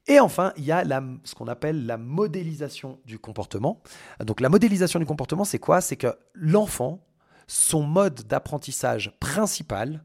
Et 0.07 0.19
enfin, 0.19 0.53
il 0.57 0.65
y 0.65 0.71
a 0.71 0.83
ce 1.23 1.35
qu'on 1.35 1.47
appelle 1.47 1.85
la 1.85 1.97
modélisation 1.97 2.99
du 3.05 3.19
comportement. 3.19 3.81
Donc 4.19 4.39
la 4.39 4.49
modélisation 4.49 4.99
du 4.99 5.05
comportement, 5.05 5.45
c'est 5.45 5.59
quoi? 5.59 5.81
C'est 5.81 5.95
que 5.95 6.15
l'enfant, 6.33 7.03
son 7.47 7.83
mode 7.83 8.23
d'apprentissage 8.27 9.13
principal, 9.19 10.03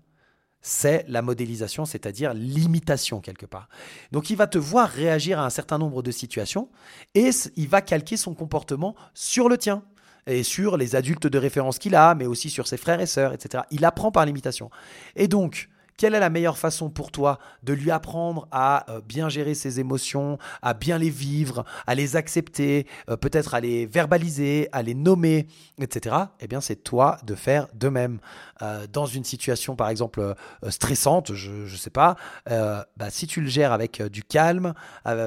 c'est 0.62 1.04
la 1.09 1.23
modélisation, 1.23 1.85
c'est-à-dire 1.85 2.35
l'imitation 2.35 3.20
quelque 3.20 3.47
part. 3.47 3.68
Donc 4.12 4.30
il 4.30 4.37
va 4.37 4.47
te 4.47 4.59
voir 4.59 4.88
réagir 4.88 5.40
à 5.40 5.47
un 5.47 5.50
certain 5.50 5.78
nombre 5.78 6.02
de 6.02 6.11
situations 6.11 6.68
et 7.14 7.30
il 7.56 7.68
va 7.68 7.80
calquer 7.80 8.16
son 8.16 8.35
comportement 8.35 8.94
sur 9.14 9.49
le 9.49 9.56
tien 9.56 9.82
et 10.26 10.42
sur 10.42 10.76
les 10.76 10.97
adultes 10.97 11.26
de 11.26 11.38
référence 11.38 11.78
qu'il 11.78 11.94
a, 11.94 12.14
mais 12.14 12.26
aussi 12.26 12.50
sur 12.50 12.66
ses 12.66 12.76
frères 12.76 13.00
et 13.00 13.06
sœurs, 13.06 13.32
etc. 13.32 13.64
Il 13.70 13.85
apprend 13.85 14.12
par 14.12 14.26
l'imitation. 14.26 14.70
Et 15.16 15.28
donc, 15.28 15.70
quelle 16.00 16.14
est 16.14 16.21
la 16.21 16.30
meilleure 16.30 16.57
façon 16.57 16.88
pour 16.88 17.12
toi 17.12 17.38
de 17.62 17.75
lui 17.75 17.90
apprendre 17.90 18.49
à 18.52 18.90
euh, 18.90 19.02
bien 19.02 19.28
gérer 19.28 19.52
ses 19.52 19.80
émotions, 19.80 20.38
à 20.62 20.73
bien 20.73 20.97
les 20.97 21.11
vivre, 21.11 21.66
à 21.87 21.95
les 21.95 22.16
accepter, 22.16 22.87
euh, 23.11 23.19
peut-être 23.19 23.52
à 23.52 23.61
les 23.61 23.85
verbaliser, 23.85 24.71
à 24.73 24.80
les 24.80 24.95
nommer, 24.95 25.47
etc. 25.78 26.16
Eh 26.40 26.49
bien, 26.49 26.62
c'est 26.62 26.76
toi 26.76 27.19
de 27.26 27.35
faire 27.35 27.66
de 27.75 27.90
même. 27.90 28.19
Euh, 28.62 28.87
dans 28.90 29.04
une 29.04 29.25
situation, 29.25 29.76
par 29.76 29.90
exemple, 29.90 30.35
stressante, 30.71 31.35
je 31.35 31.71
ne 31.71 31.76
sais 31.76 31.90
pas, 31.90 32.16
bah, 32.47 33.11
si 33.11 33.26
tu 33.26 33.42
le 33.42 33.49
gères 33.49 33.73
avec 33.73 34.02
du 34.02 34.25
calme, 34.25 34.73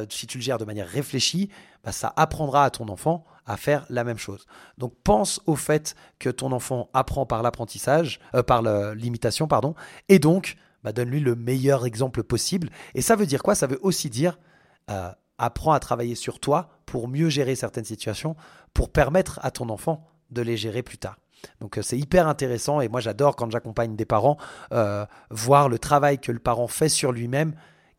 si 0.10 0.26
tu 0.26 0.40
le 0.40 0.44
gères 0.44 0.58
de 0.58 0.66
manière 0.66 0.88
réfléchie, 0.88 1.50
bah, 1.84 1.92
ça 1.92 2.14
apprendra 2.16 2.66
à 2.66 2.70
ton 2.72 2.88
enfant 2.90 3.26
à 3.46 3.58
faire 3.58 3.86
la 3.90 4.04
même 4.04 4.18
chose. 4.18 4.46
Donc 4.80 4.94
pense 5.04 5.40
au 5.46 5.56
fait 5.56 5.96
que 6.18 6.30
ton 6.30 6.52
enfant 6.52 6.90
apprend 6.94 7.26
par 7.26 7.44
l'apprentissage, 7.44 8.20
par 8.48 8.64
l'imitation, 8.96 9.48
pardon, 9.48 9.76
et 10.10 10.18
donc 10.18 10.58
bah, 10.84 10.92
donne-lui 10.92 11.20
le 11.20 11.36
meilleur 11.36 11.86
exemple 11.86 12.24
possible. 12.24 12.70
Et 12.96 13.02
ça 13.02 13.16
veut 13.16 13.26
dire 13.26 13.44
quoi? 13.44 13.56
Ça 13.56 13.68
veut 13.68 13.80
aussi 13.82 14.10
dire 14.10 14.40
euh, 14.90 15.12
apprends 15.38 15.74
à 15.74 15.80
travailler 15.80 16.16
sur 16.16 16.40
toi 16.40 16.70
pour 16.86 17.08
mieux 17.08 17.30
gérer 17.30 17.56
certaines 17.56 17.86
situations, 17.86 18.36
pour 18.74 18.90
permettre 18.92 19.40
à 19.44 19.52
ton 19.52 19.70
enfant 19.70 20.08
de 20.32 20.42
les 20.42 20.58
gérer 20.58 20.84
plus 20.84 20.98
tard. 20.98 21.18
Donc 21.60 21.78
euh, 21.78 21.82
c'est 21.82 21.98
hyper 21.98 22.28
intéressant 22.28 22.82
et 22.82 22.88
moi 22.88 23.02
j'adore 23.02 23.36
quand 23.36 23.52
j'accompagne 23.52 23.96
des 23.96 24.06
parents 24.06 24.38
voir 25.30 25.70
le 25.70 25.80
travail 25.80 26.20
que 26.20 26.32
le 26.32 26.40
parent 26.40 26.68
fait 26.68 26.90
sur 26.90 27.12
lui-même 27.12 27.54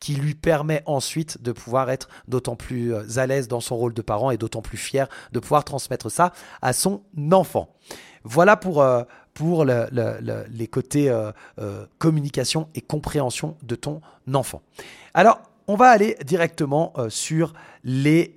qui 0.04 0.14
lui 0.16 0.34
permet 0.34 0.82
ensuite 0.84 1.42
de 1.42 1.50
pouvoir 1.50 1.88
être 1.88 2.08
d'autant 2.28 2.56
plus 2.56 2.92
euh, 2.92 3.18
à 3.18 3.26
l'aise 3.26 3.48
dans 3.48 3.60
son 3.60 3.74
rôle 3.74 3.94
de 3.94 4.02
parent 4.02 4.30
et 4.30 4.36
d'autant 4.36 4.60
plus 4.60 4.76
fier 4.76 5.08
de 5.32 5.40
pouvoir 5.40 5.64
transmettre 5.64 6.10
ça 6.10 6.32
à 6.60 6.74
son 6.74 7.02
enfant. 7.32 7.74
Voilà 8.22 8.56
pour, 8.56 8.82
euh, 8.82 9.04
pour 9.34 9.64
les 9.64 10.68
côtés 10.68 11.10
euh, 11.10 11.86
communication 11.98 12.68
et 12.74 12.80
compréhension 12.80 13.56
de 13.62 13.74
ton 13.74 14.00
enfant. 14.32 14.62
Alors, 15.12 15.42
on 15.66 15.76
va 15.76 15.88
aller 15.88 16.16
directement 16.24 16.92
sur 17.08 17.54
les 17.84 18.34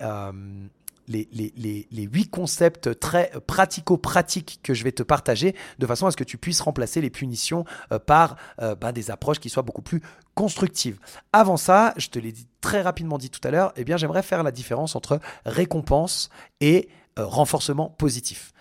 huit 2.12 2.30
concepts 2.30 2.98
très 2.98 3.30
pratico-pratiques 3.46 4.60
que 4.62 4.74
je 4.74 4.84
vais 4.84 4.92
te 4.92 5.02
partager 5.02 5.54
de 5.78 5.86
façon 5.86 6.06
à 6.06 6.10
ce 6.10 6.16
que 6.16 6.24
tu 6.24 6.38
puisses 6.38 6.60
remplacer 6.60 7.00
les 7.00 7.10
punitions 7.10 7.64
euh, 7.92 7.98
par 7.98 8.36
euh, 8.60 8.74
ben, 8.74 8.92
des 8.92 9.10
approches 9.10 9.40
qui 9.40 9.48
soient 9.48 9.62
beaucoup 9.62 9.82
plus 9.82 10.02
constructives. 10.34 10.98
Avant 11.32 11.56
ça, 11.56 11.94
je 11.96 12.08
te 12.08 12.18
l'ai 12.18 12.34
très 12.60 12.82
rapidement 12.82 13.18
dit 13.18 13.30
tout 13.30 13.46
à 13.46 13.50
l'heure, 13.50 13.72
eh 13.76 13.84
bien 13.84 13.96
j'aimerais 13.96 14.22
faire 14.22 14.42
la 14.42 14.50
différence 14.50 14.96
entre 14.96 15.20
récompense 15.44 16.30
et 16.60 16.88
euh, 17.18 17.26
renforcement 17.26 17.88
positif. 17.90 18.52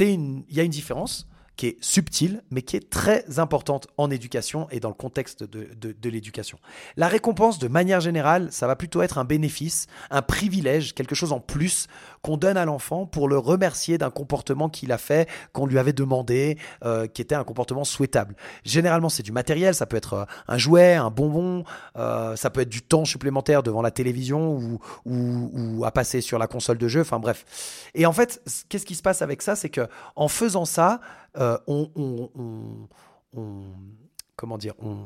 Il 0.00 0.44
y 0.50 0.60
a 0.60 0.64
une 0.64 0.70
différence 0.70 1.27
qui 1.58 1.66
est 1.66 1.76
subtile, 1.84 2.44
mais 2.52 2.62
qui 2.62 2.76
est 2.76 2.88
très 2.88 3.40
importante 3.40 3.88
en 3.96 4.12
éducation 4.12 4.68
et 4.70 4.78
dans 4.78 4.90
le 4.90 4.94
contexte 4.94 5.42
de, 5.42 5.68
de, 5.74 6.08
l'éducation. 6.08 6.56
La 6.96 7.08
récompense, 7.08 7.58
de 7.58 7.66
manière 7.66 8.00
générale, 8.00 8.46
ça 8.52 8.68
va 8.68 8.76
plutôt 8.76 9.02
être 9.02 9.18
un 9.18 9.24
bénéfice, 9.24 9.88
un 10.10 10.22
privilège, 10.22 10.94
quelque 10.94 11.16
chose 11.16 11.32
en 11.32 11.40
plus 11.40 11.88
qu'on 12.22 12.36
donne 12.36 12.56
à 12.56 12.64
l'enfant 12.64 13.06
pour 13.06 13.28
le 13.28 13.38
remercier 13.38 13.98
d'un 13.98 14.10
comportement 14.10 14.68
qu'il 14.68 14.92
a 14.92 14.98
fait, 14.98 15.28
qu'on 15.52 15.66
lui 15.66 15.80
avait 15.80 15.92
demandé, 15.92 16.58
euh, 16.84 17.08
qui 17.08 17.22
était 17.22 17.34
un 17.34 17.42
comportement 17.42 17.82
souhaitable. 17.82 18.36
Généralement, 18.64 19.08
c'est 19.08 19.24
du 19.24 19.32
matériel, 19.32 19.74
ça 19.74 19.86
peut 19.86 19.96
être 19.96 20.12
euh, 20.14 20.24
un 20.46 20.58
jouet, 20.58 20.94
un 20.94 21.10
bonbon, 21.10 21.64
euh, 21.96 22.36
ça 22.36 22.50
peut 22.50 22.60
être 22.60 22.68
du 22.68 22.82
temps 22.82 23.04
supplémentaire 23.04 23.64
devant 23.64 23.82
la 23.82 23.90
télévision 23.90 24.52
ou, 24.52 24.78
ou, 25.04 25.50
ou 25.52 25.84
à 25.84 25.90
passer 25.90 26.20
sur 26.20 26.38
la 26.38 26.46
console 26.46 26.78
de 26.78 26.86
jeu, 26.86 27.00
enfin 27.00 27.18
bref. 27.18 27.90
Et 27.96 28.06
en 28.06 28.12
fait, 28.12 28.40
qu'est-ce 28.68 28.86
qui 28.86 28.94
se 28.94 29.02
passe 29.02 29.22
avec 29.22 29.42
ça? 29.42 29.56
C'est 29.56 29.70
que 29.70 29.88
en 30.14 30.28
faisant 30.28 30.64
ça, 30.64 31.00
euh, 31.38 31.58
on, 31.66 32.88
comment 34.36 34.58
dire, 34.58 34.74
on, 34.80 34.98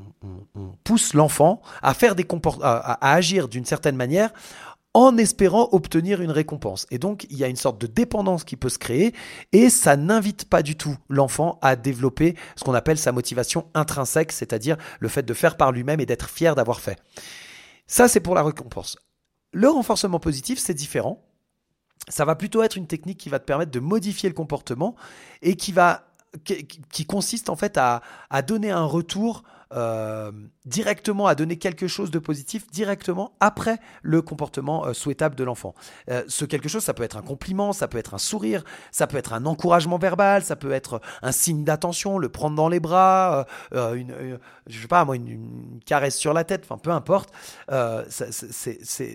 pousse 0.85 1.15
l'enfant 1.15 1.61
à 1.83 1.95
faire 1.95 2.15
des 2.15 2.27
à, 2.63 3.15
agir 3.15 3.49
d'une 3.49 3.65
certaine 3.65 3.97
manière 3.97 4.33
en 4.95 5.17
espérant 5.17 5.71
obtenir 5.73 6.21
une 6.21 6.31
récompense. 6.31 6.87
Et 6.91 6.99
donc, 6.99 7.27
il 7.31 7.39
y 7.39 7.45
a 7.45 7.49
une 7.49 7.57
sorte 7.57 7.81
de 7.81 7.87
dépendance 7.87 8.45
qui 8.45 8.57
peut 8.57 8.69
se 8.69 8.79
créer 8.79 9.15
et 9.53 9.71
ça 9.71 9.97
n'invite 9.97 10.45
pas 10.45 10.63
du 10.63 10.77
tout 10.77 10.97
l'enfant 11.09 11.59
à 11.63 11.77
développer 11.77 12.37
ce 12.57 12.65
qu'on 12.65 12.75
appelle 12.75 12.99
sa 12.99 13.11
motivation 13.11 13.67
intrinsèque, 13.73 14.33
c'est-à-dire 14.33 14.77
le 15.01 15.09
fait 15.09 15.23
de 15.23 15.35
faire 15.35 15.57
par 15.57 15.73
lui-même 15.73 16.01
et 16.01 16.07
d'être 16.07 16.29
fier 16.29 16.55
d'avoir 16.55 16.81
fait. 16.81 16.99
Ça, 17.87 18.07
c'est 18.07 18.21
pour 18.21 18.35
la 18.35 18.43
récompense. 18.43 18.99
Le 19.53 19.69
renforcement 19.69 20.21
positif, 20.21 20.59
c'est 20.59 20.75
différent. 20.75 21.25
Ça 22.09 22.25
va 22.25 22.35
plutôt 22.35 22.63
être 22.63 22.77
une 22.77 22.87
technique 22.87 23.19
qui 23.19 23.29
va 23.29 23.39
te 23.39 23.45
permettre 23.45 23.71
de 23.71 23.81
modifier 23.81 24.29
le 24.29 24.35
comportement 24.35 24.95
et 25.41 25.57
qui 25.57 25.73
va 25.73 26.12
qui, 26.45 27.07
consiste 27.07 27.51
en 27.51 27.57
fait 27.57 27.79
à, 27.79 28.03
donner 28.43 28.71
un 28.71 28.85
retour 28.85 29.43
euh, 29.75 30.31
directement, 30.67 31.27
à 31.27 31.35
donner 31.35 31.57
quelque 31.57 31.89
chose 31.89 32.11
de 32.11 32.19
positif 32.19 32.71
directement 32.71 33.33
après 33.41 33.79
le 34.03 34.21
comportement 34.21 34.85
euh, 34.85 34.93
souhaitable 34.93 35.35
de 35.35 35.45
l'enfant. 35.45 35.75
Euh, 36.11 36.25
ce 36.29 36.45
quelque 36.45 36.69
chose, 36.69 36.85
ça 36.85 36.93
peut 36.93 37.03
être 37.03 37.17
un 37.17 37.23
compliment, 37.23 37.73
ça 37.73 37.89
peut 37.89 37.97
être 37.97 38.13
un 38.13 38.19
sourire, 38.19 38.65
ça 38.91 39.07
peut 39.07 39.17
être 39.17 39.33
un 39.33 39.47
encouragement 39.47 39.97
verbal, 39.97 40.43
ça 40.43 40.57
peut 40.57 40.73
être 40.73 41.01
un 41.23 41.33
signe 41.33 41.65
d'attention, 41.65 42.19
le 42.19 42.29
prendre 42.29 42.55
dans 42.55 42.69
les 42.69 42.81
bras, 42.81 43.47
une, 43.73 44.39
je 44.67 44.81
sais 44.81 44.89
pas 44.89 45.07
moi, 45.07 45.17
une, 45.17 45.81
caresse 45.87 46.17
sur 46.17 46.35
la 46.35 46.45
tête, 46.45 46.65
enfin 46.65 46.79
peu 46.79 46.91
importe. 46.91 47.31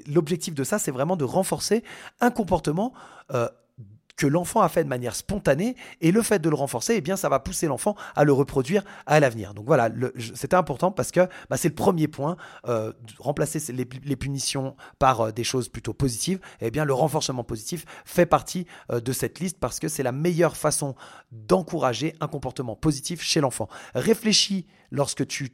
l'objectif 0.07 0.55
de 0.55 0.63
ça, 0.63 0.79
c'est 0.79 0.91
vraiment 0.91 1.17
de 1.17 1.23
renforcer 1.23 1.83
un 2.19 2.31
comportement 2.31 2.93
que 4.17 4.27
l'enfant 4.27 4.61
a 4.61 4.69
fait 4.69 4.83
de 4.83 4.89
manière 4.89 5.15
spontanée 5.15 5.75
et 6.01 6.11
le 6.11 6.21
fait 6.21 6.39
de 6.39 6.49
le 6.49 6.55
renforcer, 6.55 6.95
eh 6.97 7.01
bien, 7.01 7.15
ça 7.15 7.29
va 7.29 7.39
pousser 7.39 7.67
l'enfant 7.67 7.95
à 8.15 8.23
le 8.23 8.33
reproduire 8.33 8.83
à 9.05 9.19
l'avenir. 9.19 9.53
Donc 9.53 9.65
voilà, 9.65 9.89
c'était 10.33 10.55
important 10.55 10.91
parce 10.91 11.11
que 11.11 11.21
bah, 11.49 11.55
c'est 11.55 11.69
le 11.69 11.75
premier 11.75 12.07
point, 12.07 12.35
euh, 12.67 12.91
remplacer 13.19 13.71
les, 13.71 14.15
punitions 14.15 14.75
par 14.99 15.21
euh, 15.21 15.31
des 15.31 15.43
choses 15.43 15.69
plutôt 15.69 15.93
positives. 15.93 16.39
Eh 16.61 16.71
bien, 16.71 16.83
le 16.83 16.93
renforcement 16.93 17.43
positif 17.43 17.85
fait 18.05 18.25
partie 18.25 18.65
euh, 18.91 18.99
de 18.99 19.13
cette 19.13 19.39
liste 19.39 19.59
parce 19.59 19.79
que 19.79 19.87
c'est 19.87 20.03
la 20.03 20.11
meilleure 20.11 20.57
façon 20.57 20.95
d'encourager 21.31 22.15
un 22.19 22.27
comportement 22.27 22.75
positif 22.75 23.21
chez 23.21 23.39
l'enfant. 23.39 23.69
Réfléchis 23.93 24.65
lorsque 24.91 25.27
tu 25.27 25.51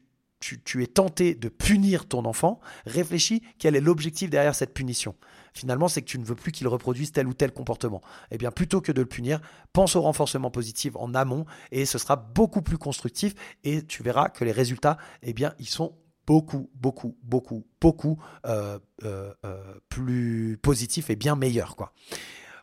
tu, 0.63 0.83
es 0.83 0.87
tenté 0.87 1.35
de 1.35 1.49
punir 1.49 2.07
ton 2.07 2.25
enfant, 2.25 2.59
réfléchis 2.85 3.41
quel 3.59 3.75
est 3.75 3.81
l'objectif 3.81 4.29
derrière 4.29 4.55
cette 4.55 4.73
punition. 4.73 5.15
Finalement, 5.53 5.87
c'est 5.87 6.01
que 6.01 6.07
tu 6.07 6.17
ne 6.17 6.25
veux 6.25 6.35
plus 6.35 6.51
qu'il 6.51 6.67
reproduise 6.67 7.11
tel 7.11 7.27
ou 7.27 7.33
tel 7.33 7.51
comportement. 7.51 8.01
Eh 8.31 8.37
bien, 8.37 8.51
plutôt 8.51 8.81
que 8.81 8.91
de 8.91 9.01
le 9.01 9.07
punir, 9.07 9.39
pense 9.71 9.95
au 9.95 10.01
renforcement 10.01 10.49
positif 10.49 10.95
en 10.95 11.13
amont 11.13 11.45
et 11.71 11.85
ce 11.85 11.97
sera 11.97 12.15
beaucoup 12.15 12.61
plus 12.61 12.77
constructif 12.77 13.35
et 13.63 13.83
tu 13.83 14.01
verras 14.03 14.29
que 14.29 14.43
les 14.43 14.51
résultats, 14.51 14.97
eh 15.21 15.33
bien, 15.33 15.53
ils 15.59 15.67
sont 15.67 15.95
beaucoup, 16.25 16.69
beaucoup, 16.75 17.17
beaucoup, 17.23 17.65
beaucoup 17.81 18.19
euh, 18.45 18.79
euh, 19.03 19.33
euh, 19.45 19.75
plus 19.89 20.57
positifs 20.61 21.09
et 21.09 21.15
bien 21.15 21.35
meilleurs. 21.35 21.75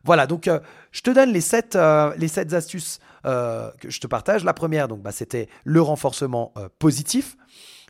Voilà, 0.05 0.27
donc 0.27 0.49
je 0.93 1.01
te 1.03 1.11
donne 1.11 1.31
les 1.31 1.43
sept, 1.43 1.79
les 2.17 2.29
sept 2.29 2.55
astuces 2.55 3.01
que 3.25 3.91
je 3.91 4.01
te 4.01 4.07
partage. 4.07 4.45
La 4.45 4.55
première, 4.55 4.89
donc, 4.89 5.03
bah, 5.03 5.13
c'était 5.13 5.49
le 5.65 5.81
renforcement 5.81 6.53
positif. 6.79 7.37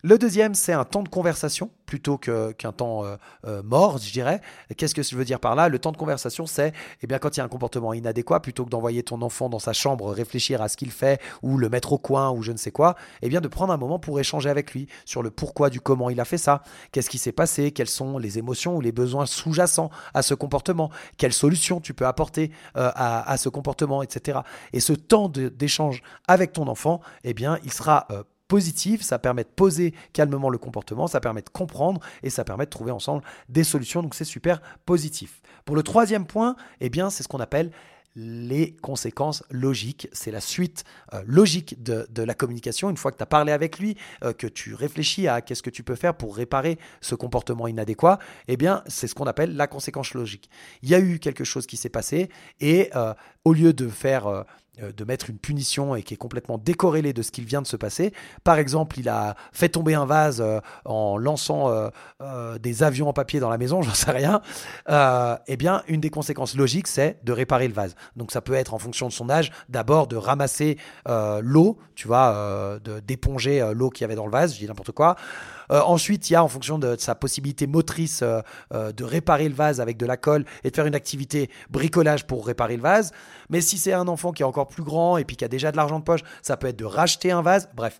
Le 0.02 0.16
deuxième, 0.16 0.54
c'est 0.54 0.72
un 0.72 0.84
temps 0.84 1.02
de 1.02 1.08
conversation 1.08 1.70
plutôt 1.84 2.16
qu'un 2.16 2.72
temps 2.72 3.04
euh, 3.04 3.16
euh, 3.46 3.62
mort, 3.62 3.98
je 3.98 4.12
dirais. 4.12 4.40
Qu'est-ce 4.76 4.94
que 4.94 5.02
je 5.02 5.16
veux 5.16 5.24
dire 5.24 5.40
par 5.40 5.56
là? 5.56 5.68
Le 5.68 5.78
temps 5.78 5.92
de 5.92 5.96
conversation, 5.96 6.46
c'est 6.46 6.72
eh 7.02 7.06
bien 7.06 7.18
quand 7.18 7.36
il 7.36 7.40
y 7.40 7.42
a 7.42 7.44
un 7.44 7.48
comportement 7.48 7.92
inadéquat, 7.92 8.40
plutôt 8.40 8.64
que 8.64 8.70
d'envoyer 8.70 9.02
ton 9.02 9.20
enfant 9.22 9.48
dans 9.48 9.58
sa 9.58 9.72
chambre 9.72 10.10
réfléchir 10.12 10.62
à 10.62 10.68
ce 10.68 10.76
qu'il 10.76 10.90
fait 10.90 11.20
ou 11.42 11.58
le 11.58 11.68
mettre 11.68 11.92
au 11.92 11.98
coin 11.98 12.30
ou 12.30 12.42
je 12.42 12.52
ne 12.52 12.56
sais 12.56 12.70
quoi, 12.70 12.94
eh 13.22 13.28
bien 13.28 13.40
de 13.40 13.48
prendre 13.48 13.72
un 13.72 13.76
moment 13.76 13.98
pour 13.98 14.20
échanger 14.20 14.48
avec 14.48 14.72
lui 14.72 14.86
sur 15.04 15.22
le 15.22 15.30
pourquoi 15.30 15.68
du 15.68 15.80
comment 15.80 16.08
il 16.10 16.20
a 16.20 16.24
fait 16.24 16.38
ça, 16.38 16.62
qu'est-ce 16.92 17.10
qui 17.10 17.18
s'est 17.18 17.32
passé, 17.32 17.72
quelles 17.72 17.88
sont 17.88 18.18
les 18.18 18.38
émotions 18.38 18.76
ou 18.76 18.80
les 18.80 18.92
besoins 18.92 19.26
sous-jacents 19.26 19.90
à 20.14 20.22
ce 20.22 20.34
comportement, 20.34 20.90
quelles 21.18 21.32
solutions 21.32 21.80
tu 21.80 21.92
peux 21.92 22.06
apporter 22.06 22.52
euh, 22.76 22.90
à, 22.94 23.36
ce 23.36 23.48
comportement, 23.48 24.02
etc. 24.02 24.38
Et 24.72 24.80
ce 24.80 24.92
temps 24.92 25.28
d'échange 25.28 26.02
avec 26.28 26.52
ton 26.52 26.68
enfant, 26.68 27.00
eh 27.24 27.34
bien 27.34 27.58
il 27.64 27.72
sera 27.72 28.06
positive, 28.50 29.04
ça 29.04 29.20
permet 29.20 29.44
de 29.44 29.48
poser 29.48 29.94
calmement 30.12 30.50
le 30.50 30.58
comportement, 30.58 31.06
ça 31.06 31.20
permet 31.20 31.40
de 31.40 31.48
comprendre 31.48 32.00
et 32.24 32.30
ça 32.30 32.44
permet 32.44 32.64
de 32.64 32.70
trouver 32.70 32.90
ensemble 32.90 33.22
des 33.48 33.62
solutions. 33.62 34.02
Donc 34.02 34.16
c'est 34.16 34.24
super 34.24 34.60
positif. 34.84 35.40
Pour 35.64 35.76
le 35.76 35.84
troisième 35.84 36.26
point, 36.26 36.56
eh 36.80 36.90
bien 36.90 37.10
c'est 37.10 37.22
ce 37.22 37.28
qu'on 37.28 37.38
appelle 37.38 37.70
les 38.16 38.72
conséquences 38.82 39.44
logiques. 39.50 40.08
C'est 40.12 40.32
la 40.32 40.40
suite 40.40 40.82
euh, 41.14 41.22
logique 41.26 41.80
de, 41.80 42.22
la 42.22 42.34
communication. 42.34 42.90
Une 42.90 42.96
fois 42.96 43.12
que 43.12 43.18
tu 43.18 43.22
as 43.22 43.26
parlé 43.26 43.52
avec 43.52 43.78
lui, 43.78 43.96
euh, 44.24 44.32
que 44.32 44.48
tu 44.48 44.74
réfléchis 44.74 45.28
à 45.28 45.40
qu'est-ce 45.42 45.62
que 45.62 45.70
tu 45.70 45.84
peux 45.84 45.94
faire 45.94 46.16
pour 46.16 46.34
réparer 46.34 46.76
ce 47.00 47.14
comportement 47.14 47.68
inadéquat, 47.68 48.18
eh 48.48 48.56
bien, 48.56 48.82
c'est 48.88 49.06
ce 49.06 49.14
qu'on 49.14 49.26
appelle 49.26 49.54
la 49.54 49.68
conséquence 49.68 50.12
logique. 50.14 50.50
Il 50.82 50.88
y 50.88 50.96
a 50.96 50.98
eu 50.98 51.20
quelque 51.20 51.44
chose 51.44 51.68
qui 51.68 51.76
s'est 51.76 51.88
passé 51.88 52.30
et 52.58 52.90
euh, 52.96 53.14
au 53.44 53.52
lieu 53.52 53.72
de 53.72 53.88
faire 53.88 54.44
de 54.78 55.04
mettre 55.04 55.30
une 55.30 55.38
punition 55.38 55.94
et 55.94 56.02
qui 56.02 56.14
est 56.14 56.16
complètement 56.16 56.58
décorrélée 56.58 57.12
de 57.12 57.22
ce 57.22 57.30
qu'il 57.30 57.44
vient 57.44 57.62
de 57.62 57.66
se 57.66 57.76
passer. 57.76 58.12
Par 58.44 58.58
exemple, 58.58 58.98
il 58.98 59.08
a 59.08 59.34
fait 59.52 59.68
tomber 59.68 59.94
un 59.94 60.06
vase 60.06 60.40
euh, 60.40 60.60
en 60.84 61.18
lançant 61.18 61.70
euh, 62.20 62.58
des 62.58 62.82
avions 62.82 63.08
en 63.08 63.12
papier 63.12 63.40
dans 63.40 63.50
la 63.50 63.58
maison, 63.58 63.82
j'en 63.82 63.94
sais 63.94 64.10
rien. 64.10 64.40
eh 64.88 65.56
bien, 65.56 65.82
une 65.88 66.00
des 66.00 66.10
conséquences 66.10 66.56
logiques, 66.56 66.88
c'est 66.88 67.18
de 67.24 67.32
réparer 67.32 67.68
le 67.68 67.74
vase. 67.74 67.94
Donc, 68.16 68.32
ça 68.32 68.40
peut 68.40 68.54
être 68.54 68.74
en 68.74 68.78
fonction 68.78 69.08
de 69.08 69.12
son 69.12 69.28
âge, 69.28 69.50
d'abord 69.68 70.06
de 70.06 70.16
ramasser 70.16 70.78
l'eau, 71.06 71.78
tu 71.94 72.06
vois, 72.06 72.78
d'éponger 73.06 73.72
l'eau 73.74 73.90
qu'il 73.90 74.02
y 74.02 74.04
avait 74.04 74.14
dans 74.14 74.26
le 74.26 74.32
vase, 74.32 74.54
je 74.54 74.58
dis 74.58 74.66
n'importe 74.66 74.92
quoi. 74.92 75.16
Euh, 75.70 75.80
ensuite, 75.82 76.30
il 76.30 76.34
y 76.34 76.36
a 76.36 76.44
en 76.44 76.48
fonction 76.48 76.78
de, 76.78 76.96
sa 76.98 77.14
possibilité 77.14 77.66
motrice 77.66 78.20
euh, 78.22 78.40
euh, 78.74 78.92
de 78.92 79.04
réparer 79.04 79.48
le 79.48 79.54
vase 79.54 79.80
avec 79.80 79.96
de 79.96 80.06
la 80.06 80.16
colle 80.16 80.44
et 80.64 80.70
de 80.70 80.76
faire 80.76 80.86
une 80.86 80.94
activité 80.94 81.50
bricolage 81.70 82.26
pour 82.26 82.46
réparer 82.46 82.76
le 82.76 82.82
vase. 82.82 83.12
Mais 83.48 83.60
si 83.60 83.78
c'est 83.78 83.92
un 83.92 84.08
enfant 84.08 84.32
qui 84.32 84.42
est 84.42 84.46
encore 84.46 84.68
plus 84.68 84.82
grand 84.82 85.16
et 85.16 85.24
puis 85.24 85.36
qui 85.36 85.44
a 85.44 85.48
déjà 85.48 85.72
de 85.72 85.76
l'argent 85.76 85.98
de 85.98 86.04
poche, 86.04 86.20
ça 86.42 86.56
peut 86.56 86.66
être 86.66 86.78
de 86.78 86.84
racheter 86.84 87.30
un 87.30 87.42
vase. 87.42 87.68
Bref, 87.74 87.98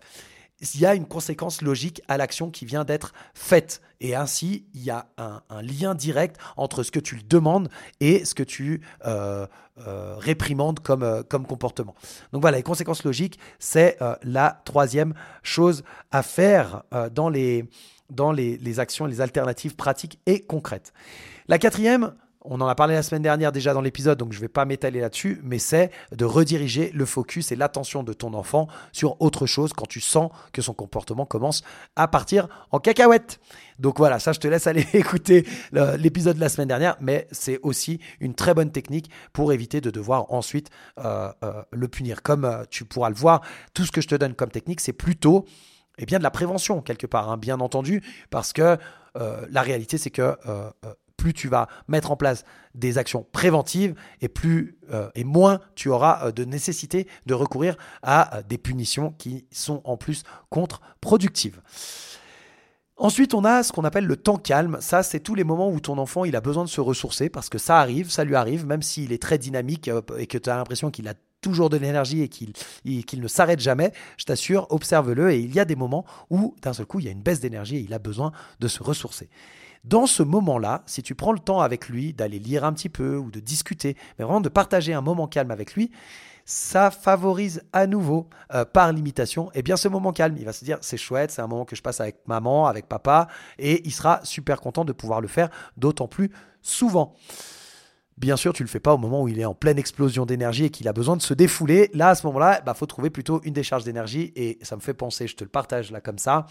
il 0.61 0.79
y 0.79 0.85
a 0.85 0.95
une 0.95 1.05
conséquence 1.05 1.61
logique 1.61 2.01
à 2.07 2.17
l'action 2.17 2.51
qui 2.51 2.65
vient 2.65 2.83
d'être 2.83 3.13
faite. 3.33 3.81
Et 3.99 4.15
ainsi, 4.15 4.65
il 4.73 4.83
y 4.83 4.89
a 4.89 5.07
un, 5.17 5.41
lien 5.61 5.95
direct 5.95 6.37
entre 6.57 6.83
ce 6.83 6.91
que 6.91 6.99
tu 6.99 7.21
demandes 7.23 7.69
et 7.99 8.25
ce 8.25 8.33
que 8.33 8.43
tu 8.43 8.81
euh, 9.05 9.45
euh, 9.85 10.15
réprimandes 10.17 10.79
comme, 10.79 11.03
euh, 11.03 11.23
comme 11.23 11.45
comportement. 11.45 11.95
Donc 12.31 12.41
voilà, 12.41 12.57
les 12.57 12.63
conséquences 12.63 13.03
logiques, 13.03 13.39
c'est 13.59 13.97
la 14.23 14.61
troisième 14.65 15.13
chose 15.43 15.83
à 16.11 16.23
faire 16.23 16.83
dans, 17.11 17.29
les, 17.29 17.65
dans 18.09 18.31
les, 18.31 18.57
les 18.57 18.79
actions, 18.79 19.05
les 19.05 19.21
alternatives 19.21 19.75
pratiques 19.75 20.19
et 20.25 20.41
concrètes. 20.41 20.93
La 21.47 21.59
quatrième, 21.59 22.13
on 22.43 22.59
en 22.61 22.67
a 22.67 22.75
parlé 22.75 22.93
la 22.95 23.03
semaine 23.03 23.21
dernière 23.21 23.51
déjà 23.51 23.73
dans 23.73 23.81
l'épisode, 23.81 24.17
donc 24.17 24.33
je 24.33 24.37
ne 24.37 24.41
vais 24.41 24.47
pas 24.47 24.65
m'étaler 24.65 24.99
là-dessus, 24.99 25.39
mais 25.43 25.59
c'est 25.59 25.91
de 26.11 26.25
rediriger 26.25 26.91
le 26.93 27.05
focus 27.05 27.51
et 27.51 27.55
l'attention 27.55 28.03
de 28.03 28.13
ton 28.13 28.33
enfant 28.33 28.67
sur 28.91 29.21
autre 29.21 29.45
chose 29.45 29.73
quand 29.73 29.87
tu 29.87 30.01
sens 30.01 30.31
que 30.53 30.61
son 30.61 30.73
comportement 30.73 31.25
commence 31.25 31.63
à 31.95 32.07
partir 32.07 32.47
en 32.71 32.79
cacahuète. 32.79 33.39
Donc 33.79 33.97
voilà, 33.97 34.19
ça 34.19 34.31
je 34.31 34.39
te 34.39 34.47
laisse 34.47 34.67
aller 34.67 34.85
écouter 34.93 35.45
l'épisode 35.97 36.35
de 36.35 36.41
la 36.41 36.49
semaine 36.49 36.67
dernière, 36.67 36.97
mais 36.99 37.27
c'est 37.31 37.59
aussi 37.63 37.99
une 38.19 38.33
très 38.33 38.53
bonne 38.53 38.71
technique 38.71 39.09
pour 39.33 39.53
éviter 39.53 39.81
de 39.81 39.89
devoir 39.89 40.31
ensuite 40.31 40.69
euh, 40.99 41.31
euh, 41.43 41.63
le 41.71 41.87
punir. 41.87 42.21
Comme 42.21 42.45
euh, 42.45 42.63
tu 42.69 42.85
pourras 42.85 43.09
le 43.09 43.15
voir, 43.15 43.41
tout 43.73 43.85
ce 43.85 43.91
que 43.91 44.01
je 44.01 44.07
te 44.07 44.15
donne 44.15 44.33
comme 44.33 44.51
technique, 44.51 44.81
c'est 44.81 44.93
plutôt 44.93 45.45
eh 45.97 46.05
bien, 46.05 46.17
de 46.17 46.23
la 46.23 46.31
prévention 46.31 46.81
quelque 46.81 47.07
part, 47.07 47.29
hein, 47.29 47.37
bien 47.37 47.59
entendu, 47.59 48.01
parce 48.29 48.53
que 48.53 48.77
la 49.13 49.61
réalité 49.61 49.97
c'est 49.97 50.09
que 50.09 50.37
plus 51.21 51.33
tu 51.33 51.47
vas 51.47 51.67
mettre 51.87 52.09
en 52.09 52.15
place 52.15 52.45
des 52.73 52.97
actions 52.97 53.27
préventives 53.31 53.93
et 54.21 54.31
euh, 54.91 55.09
moins 55.23 55.59
tu 55.75 55.89
auras 55.89 56.27
euh, 56.27 56.31
de 56.31 56.45
nécessité 56.45 57.07
de 57.27 57.35
recourir 57.35 57.77
à 58.01 58.37
euh, 58.37 58.41
des 58.41 58.57
punitions 58.57 59.13
qui 59.19 59.45
sont 59.51 59.81
en 59.83 59.97
plus 59.97 60.23
contre-productives. 60.49 61.61
Ensuite, 62.97 63.35
on 63.35 63.45
a 63.45 63.61
ce 63.61 63.71
qu'on 63.71 63.83
appelle 63.83 64.05
le 64.05 64.15
temps 64.15 64.37
calme. 64.37 64.77
Ça, 64.79 65.03
c'est 65.03 65.19
tous 65.19 65.35
les 65.35 65.43
moments 65.43 65.69
où 65.69 65.79
ton 65.79 65.99
enfant 65.99 66.25
il 66.25 66.35
a 66.35 66.41
besoin 66.41 66.63
de 66.63 66.69
se 66.69 66.81
ressourcer 66.81 67.29
parce 67.29 67.49
que 67.49 67.59
ça 67.59 67.79
arrive, 67.79 68.09
ça 68.09 68.23
lui 68.23 68.35
arrive, 68.35 68.65
même 68.65 68.81
s'il 68.81 69.11
est 69.11 69.21
très 69.21 69.37
dynamique 69.37 69.91
et 70.17 70.25
que 70.25 70.39
tu 70.39 70.49
as 70.49 70.55
l'impression 70.55 70.89
qu'il 70.89 71.07
a 71.07 71.13
toujours 71.41 71.69
de 71.69 71.77
l'énergie 71.77 72.21
et 72.23 72.29
qu'il 72.29 73.21
ne 73.21 73.27
s'arrête 73.27 73.59
jamais, 73.59 73.91
je 74.17 74.25
t'assure, 74.25 74.67
observe-le 74.69 75.31
et 75.31 75.39
il 75.39 75.53
y 75.53 75.59
a 75.59 75.65
des 75.65 75.75
moments 75.75 76.05
où 76.29 76.55
d'un 76.61 76.73
seul 76.73 76.85
coup 76.85 76.99
il 76.99 77.05
y 77.05 77.09
a 77.09 77.11
une 77.11 77.21
baisse 77.21 77.39
d'énergie 77.39 77.77
et 77.77 77.81
il 77.81 77.93
a 77.93 77.99
besoin 77.99 78.31
de 78.59 78.67
se 78.67 78.81
ressourcer. 78.83 79.29
Dans 79.83 80.05
ce 80.05 80.21
moment-là, 80.21 80.83
si 80.85 81.01
tu 81.01 81.15
prends 81.15 81.31
le 81.31 81.39
temps 81.39 81.61
avec 81.61 81.89
lui 81.89 82.13
d'aller 82.13 82.37
lire 82.37 82.63
un 82.63 82.73
petit 82.73 82.89
peu 82.89 83.17
ou 83.17 83.31
de 83.31 83.39
discuter, 83.39 83.97
mais 84.17 84.25
vraiment 84.25 84.41
de 84.41 84.49
partager 84.49 84.93
un 84.93 85.01
moment 85.01 85.27
calme 85.27 85.49
avec 85.49 85.73
lui, 85.73 85.91
ça 86.45 86.91
favorise 86.91 87.63
à 87.73 87.87
nouveau, 87.87 88.27
euh, 88.53 88.65
par 88.65 88.91
l'imitation, 88.91 89.49
et 89.49 89.59
eh 89.59 89.61
bien 89.63 89.77
ce 89.77 89.87
moment 89.87 90.11
calme. 90.11 90.35
Il 90.37 90.45
va 90.45 90.53
se 90.53 90.65
dire 90.65 90.77
c'est 90.81 90.97
chouette, 90.97 91.31
c'est 91.31 91.41
un 91.41 91.47
moment 91.47 91.65
que 91.65 91.75
je 91.75 91.81
passe 91.81 92.01
avec 92.01 92.17
maman, 92.27 92.67
avec 92.67 92.87
papa, 92.87 93.27
et 93.57 93.81
il 93.85 93.91
sera 93.91 94.19
super 94.23 94.61
content 94.61 94.85
de 94.85 94.93
pouvoir 94.93 95.21
le 95.21 95.27
faire 95.27 95.49
d'autant 95.77 96.07
plus 96.07 96.31
souvent. 96.61 97.15
Bien 98.21 98.37
sûr, 98.37 98.53
tu 98.53 98.61
le 98.61 98.69
fais 98.69 98.79
pas 98.79 98.93
au 98.93 98.99
moment 98.99 99.23
où 99.23 99.27
il 99.27 99.39
est 99.39 99.45
en 99.45 99.55
pleine 99.55 99.79
explosion 99.79 100.27
d'énergie 100.27 100.65
et 100.65 100.69
qu'il 100.69 100.87
a 100.87 100.93
besoin 100.93 101.17
de 101.17 101.23
se 101.23 101.33
défouler. 101.33 101.89
Là, 101.95 102.09
à 102.09 102.15
ce 102.15 102.27
moment-là, 102.27 102.59
il 102.61 102.65
bah, 102.65 102.75
faut 102.75 102.85
trouver 102.85 103.09
plutôt 103.09 103.41
une 103.43 103.53
décharge 103.53 103.83
d'énergie. 103.83 104.31
Et 104.35 104.59
ça 104.61 104.75
me 104.75 104.81
fait 104.81 104.93
penser, 104.93 105.25
je 105.25 105.35
te 105.35 105.43
le 105.43 105.49
partage 105.49 105.89
là 105.89 106.01
comme 106.01 106.19
ça. 106.19 106.45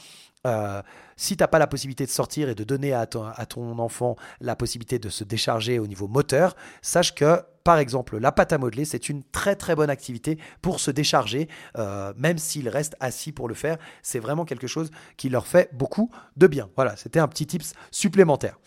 Euh, 0.49 0.83
si 1.15 1.37
tu 1.37 1.45
n'as 1.45 1.47
pas 1.47 1.61
la 1.61 1.69
possibilité 1.69 2.05
de 2.05 2.11
sortir 2.11 2.49
et 2.49 2.57
de 2.57 2.65
donner 2.65 2.93
à 2.93 3.07
ton, 3.07 3.79
enfant 3.79 4.17
la 4.41 4.57
possibilité 4.57 4.99
de 4.99 5.09
se 5.09 5.23
décharger 5.23 5.79
au 5.79 5.87
niveau 5.87 6.09
moteur, 6.09 6.57
sache 6.83 7.15
que, 7.15 7.41
par 7.63 7.79
exemple, 7.79 8.19
la 8.19 8.33
pâte 8.33 8.53
à 8.53 8.59
modeler, 8.59 8.85
c'est 8.85 9.09
une 9.09 9.23
très 9.23 9.55
très 9.55 9.77
bonne 9.77 9.91
activité 9.91 10.39
pour 10.63 10.81
se 10.81 10.91
décharger, 10.91 11.49
euh, 11.79 12.13
même 12.17 12.39
s'il 12.39 12.69
reste 12.69 12.97
assis 12.99 13.31
pour 13.31 13.47
le 13.47 13.55
faire. 13.55 13.79
C'est 14.03 14.19
vraiment 14.19 14.45
quelque 14.45 14.67
chose 14.67 14.91
qui 15.17 15.29
leur 15.29 15.47
fait 15.47 15.71
beaucoup 15.73 16.11
de 16.37 16.49
bien. 16.49 16.69
Voilà, 16.75 16.97
c'était 16.97 17.21
un 17.21 17.29
petit 17.29 17.47
tips 17.47 17.75
supplémentaire. 17.93 18.59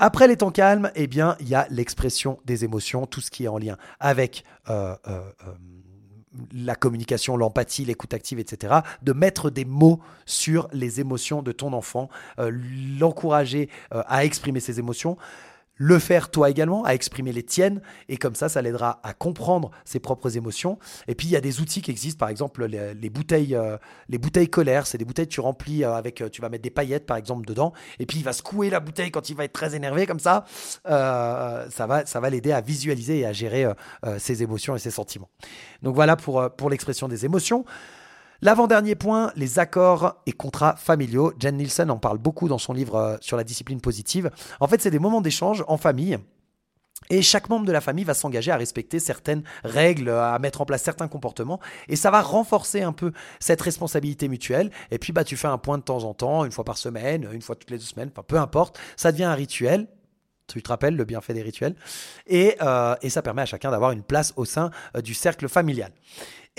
Après 0.00 0.28
les 0.28 0.36
temps 0.36 0.52
calmes, 0.52 0.92
eh 0.94 1.08
bien, 1.08 1.36
il 1.40 1.48
y 1.48 1.56
a 1.56 1.66
l'expression 1.70 2.38
des 2.44 2.64
émotions, 2.64 3.04
tout 3.06 3.20
ce 3.20 3.32
qui 3.32 3.44
est 3.44 3.48
en 3.48 3.58
lien 3.58 3.76
avec 3.98 4.44
euh, 4.70 4.94
euh, 5.08 5.20
euh, 5.44 5.52
la 6.52 6.76
communication, 6.76 7.36
l'empathie, 7.36 7.84
l'écoute 7.84 8.14
active, 8.14 8.38
etc. 8.38 8.76
De 9.02 9.12
mettre 9.12 9.50
des 9.50 9.64
mots 9.64 9.98
sur 10.24 10.68
les 10.72 11.00
émotions 11.00 11.42
de 11.42 11.50
ton 11.50 11.72
enfant, 11.72 12.08
l'encourager 12.38 13.68
à 13.90 14.24
exprimer 14.24 14.60
ses 14.60 14.78
émotions 14.78 15.16
le 15.78 15.98
faire 15.98 16.30
toi 16.30 16.50
également, 16.50 16.84
à 16.84 16.92
exprimer 16.92 17.32
les 17.32 17.42
tiennes, 17.42 17.80
et 18.08 18.16
comme 18.16 18.34
ça, 18.34 18.48
ça 18.48 18.60
l'aidera 18.60 19.00
à 19.02 19.14
comprendre 19.14 19.70
ses 19.84 20.00
propres 20.00 20.36
émotions. 20.36 20.78
Et 21.06 21.14
puis, 21.14 21.28
il 21.28 21.30
y 21.30 21.36
a 21.36 21.40
des 21.40 21.60
outils 21.60 21.80
qui 21.80 21.90
existent, 21.90 22.18
par 22.18 22.28
exemple, 22.28 22.66
les, 22.66 23.10
bouteilles, 23.10 23.54
euh, 23.54 23.78
les 24.08 24.18
bouteilles 24.18 24.50
colères, 24.50 24.86
c'est 24.86 24.98
des 24.98 25.04
bouteilles 25.04 25.28
que 25.28 25.32
tu 25.32 25.40
remplis 25.40 25.84
euh, 25.84 25.94
avec, 25.94 26.20
euh, 26.20 26.28
tu 26.28 26.42
vas 26.42 26.48
mettre 26.48 26.62
des 26.62 26.70
paillettes, 26.70 27.06
par 27.06 27.16
exemple, 27.16 27.46
dedans, 27.46 27.72
et 27.98 28.06
puis 28.06 28.18
il 28.18 28.24
va 28.24 28.32
secouer 28.32 28.70
la 28.70 28.80
bouteille 28.80 29.10
quand 29.10 29.30
il 29.30 29.36
va 29.36 29.44
être 29.44 29.52
très 29.52 29.74
énervé, 29.74 30.06
comme 30.06 30.20
ça, 30.20 30.44
ça 30.84 31.86
va, 31.86 32.04
ça 32.04 32.20
va 32.20 32.30
l'aider 32.30 32.52
à 32.52 32.60
visualiser 32.60 33.20
et 33.20 33.26
à 33.26 33.32
gérer 33.32 33.66
ses 34.18 34.42
émotions 34.42 34.74
et 34.74 34.78
ses 34.78 34.90
sentiments. 34.90 35.28
Donc 35.82 35.94
voilà 35.94 36.16
pour, 36.16 36.50
pour 36.56 36.70
l'expression 36.70 37.08
des 37.08 37.24
émotions. 37.24 37.64
L'avant-dernier 38.40 38.94
point, 38.94 39.32
les 39.34 39.58
accords 39.58 40.22
et 40.26 40.32
contrats 40.32 40.76
familiaux. 40.76 41.32
Jen 41.40 41.56
Nielsen 41.56 41.90
en 41.90 41.98
parle 41.98 42.18
beaucoup 42.18 42.46
dans 42.46 42.58
son 42.58 42.72
livre 42.72 42.94
euh, 42.94 43.16
sur 43.20 43.36
la 43.36 43.42
discipline 43.42 43.80
positive. 43.80 44.30
En 44.60 44.68
fait, 44.68 44.80
c'est 44.80 44.92
des 44.92 45.00
moments 45.00 45.20
d'échange 45.20 45.64
en 45.66 45.76
famille. 45.76 46.18
Et 47.10 47.22
chaque 47.22 47.48
membre 47.48 47.64
de 47.64 47.72
la 47.72 47.80
famille 47.80 48.04
va 48.04 48.14
s'engager 48.14 48.50
à 48.50 48.56
respecter 48.56 49.00
certaines 49.00 49.42
règles, 49.64 50.10
à 50.10 50.38
mettre 50.38 50.60
en 50.60 50.66
place 50.66 50.82
certains 50.82 51.08
comportements, 51.08 51.60
et 51.88 51.96
ça 51.96 52.10
va 52.10 52.20
renforcer 52.20 52.82
un 52.82 52.92
peu 52.92 53.12
cette 53.40 53.60
responsabilité 53.60 54.28
mutuelle. 54.28 54.70
Et 54.90 54.98
puis, 54.98 55.12
bah, 55.12 55.24
tu 55.24 55.36
fais 55.36 55.48
un 55.48 55.58
point 55.58 55.78
de 55.78 55.82
temps 55.82 56.04
en 56.04 56.14
temps, 56.14 56.44
une 56.44 56.52
fois 56.52 56.64
par 56.64 56.76
semaine, 56.76 57.28
une 57.32 57.42
fois 57.42 57.56
toutes 57.56 57.70
les 57.70 57.78
deux 57.78 57.84
semaines, 57.84 58.10
peu 58.10 58.36
importe. 58.36 58.78
Ça 58.96 59.10
devient 59.10 59.24
un 59.24 59.34
rituel. 59.34 59.88
Tu 60.48 60.62
te 60.62 60.68
rappelles 60.70 60.96
le 60.96 61.04
bienfait 61.04 61.34
des 61.34 61.42
rituels? 61.42 61.76
Et, 62.26 62.56
euh, 62.62 62.96
et 63.02 63.10
ça 63.10 63.20
permet 63.20 63.42
à 63.42 63.46
chacun 63.46 63.70
d'avoir 63.70 63.90
une 63.92 64.02
place 64.02 64.32
au 64.36 64.46
sein 64.46 64.70
euh, 64.96 65.02
du 65.02 65.12
cercle 65.12 65.46
familial. 65.46 65.92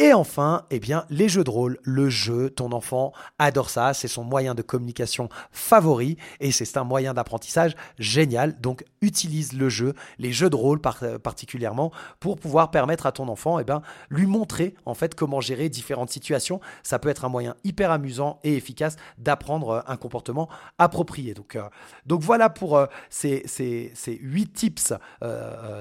Et 0.01 0.13
enfin, 0.13 0.63
eh 0.71 0.79
bien, 0.79 1.05
les 1.09 1.27
jeux 1.27 1.43
de 1.43 1.49
rôle, 1.49 1.77
le 1.83 2.09
jeu, 2.09 2.49
ton 2.49 2.71
enfant 2.71 3.11
adore 3.37 3.69
ça, 3.69 3.93
c'est 3.93 4.07
son 4.07 4.23
moyen 4.23 4.55
de 4.55 4.61
communication 4.61 5.27
favori 5.51 6.15
et 6.39 6.53
c'est 6.53 6.77
un 6.77 6.85
moyen 6.85 7.13
d'apprentissage 7.13 7.75
génial. 7.97 8.61
Donc, 8.61 8.85
utilise 9.01 9.51
le 9.51 9.67
jeu, 9.67 9.93
les 10.17 10.31
jeux 10.31 10.49
de 10.49 10.55
rôle 10.55 10.79
particulièrement, 10.79 11.91
pour 12.21 12.39
pouvoir 12.39 12.71
permettre 12.71 13.07
à 13.07 13.11
ton 13.11 13.27
enfant, 13.27 13.59
eh 13.59 13.65
bien, 13.65 13.81
lui 14.09 14.25
montrer 14.25 14.73
en 14.85 14.93
fait 14.93 15.15
comment 15.15 15.41
gérer 15.41 15.67
différentes 15.67 16.11
situations. 16.11 16.61
Ça 16.81 16.97
peut 16.97 17.09
être 17.09 17.25
un 17.25 17.29
moyen 17.29 17.55
hyper 17.65 17.91
amusant 17.91 18.39
et 18.45 18.55
efficace 18.55 18.95
d'apprendre 19.17 19.69
euh, 19.69 19.81
un 19.85 19.97
comportement 19.97 20.47
approprié. 20.77 21.33
Donc, 21.33 21.57
euh, 21.57 21.63
donc 22.05 22.21
voilà 22.21 22.49
pour 22.49 22.77
euh, 22.77 22.85
ces, 23.09 23.43
ces, 23.47 23.91
ces, 23.95 24.17
8 24.21 24.53
tips 24.53 24.93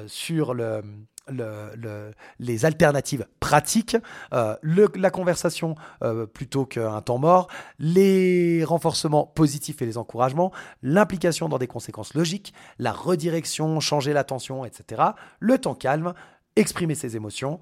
sur 0.09 0.55
le 0.55 0.83
les 1.29 2.65
alternatives 2.65 3.27
pratiques, 3.41 3.97
euh, 4.33 4.57
la 4.63 5.11
conversation 5.11 5.75
euh, 6.03 6.27
plutôt 6.27 6.65
qu'un 6.67 7.01
temps 7.03 7.19
mort, 7.19 7.49
les 7.79 8.65
renforcements 8.65 9.27
positifs 9.27 9.83
et 9.83 9.87
les 9.87 9.99
encouragements, 9.99 10.53
l'implication 10.83 11.49
dans 11.49 11.59
des 11.59 11.67
conséquences 11.67 12.15
logiques, 12.15 12.53
la 12.79 12.93
redirection, 12.93 13.81
changer 13.81 14.13
l'attention, 14.13 14.65
etc., 14.65 15.03
le 15.41 15.59
temps 15.59 15.75
calme, 15.75 16.15
exprimer 16.57 16.95
ses 16.95 17.17
émotions, 17.17 17.61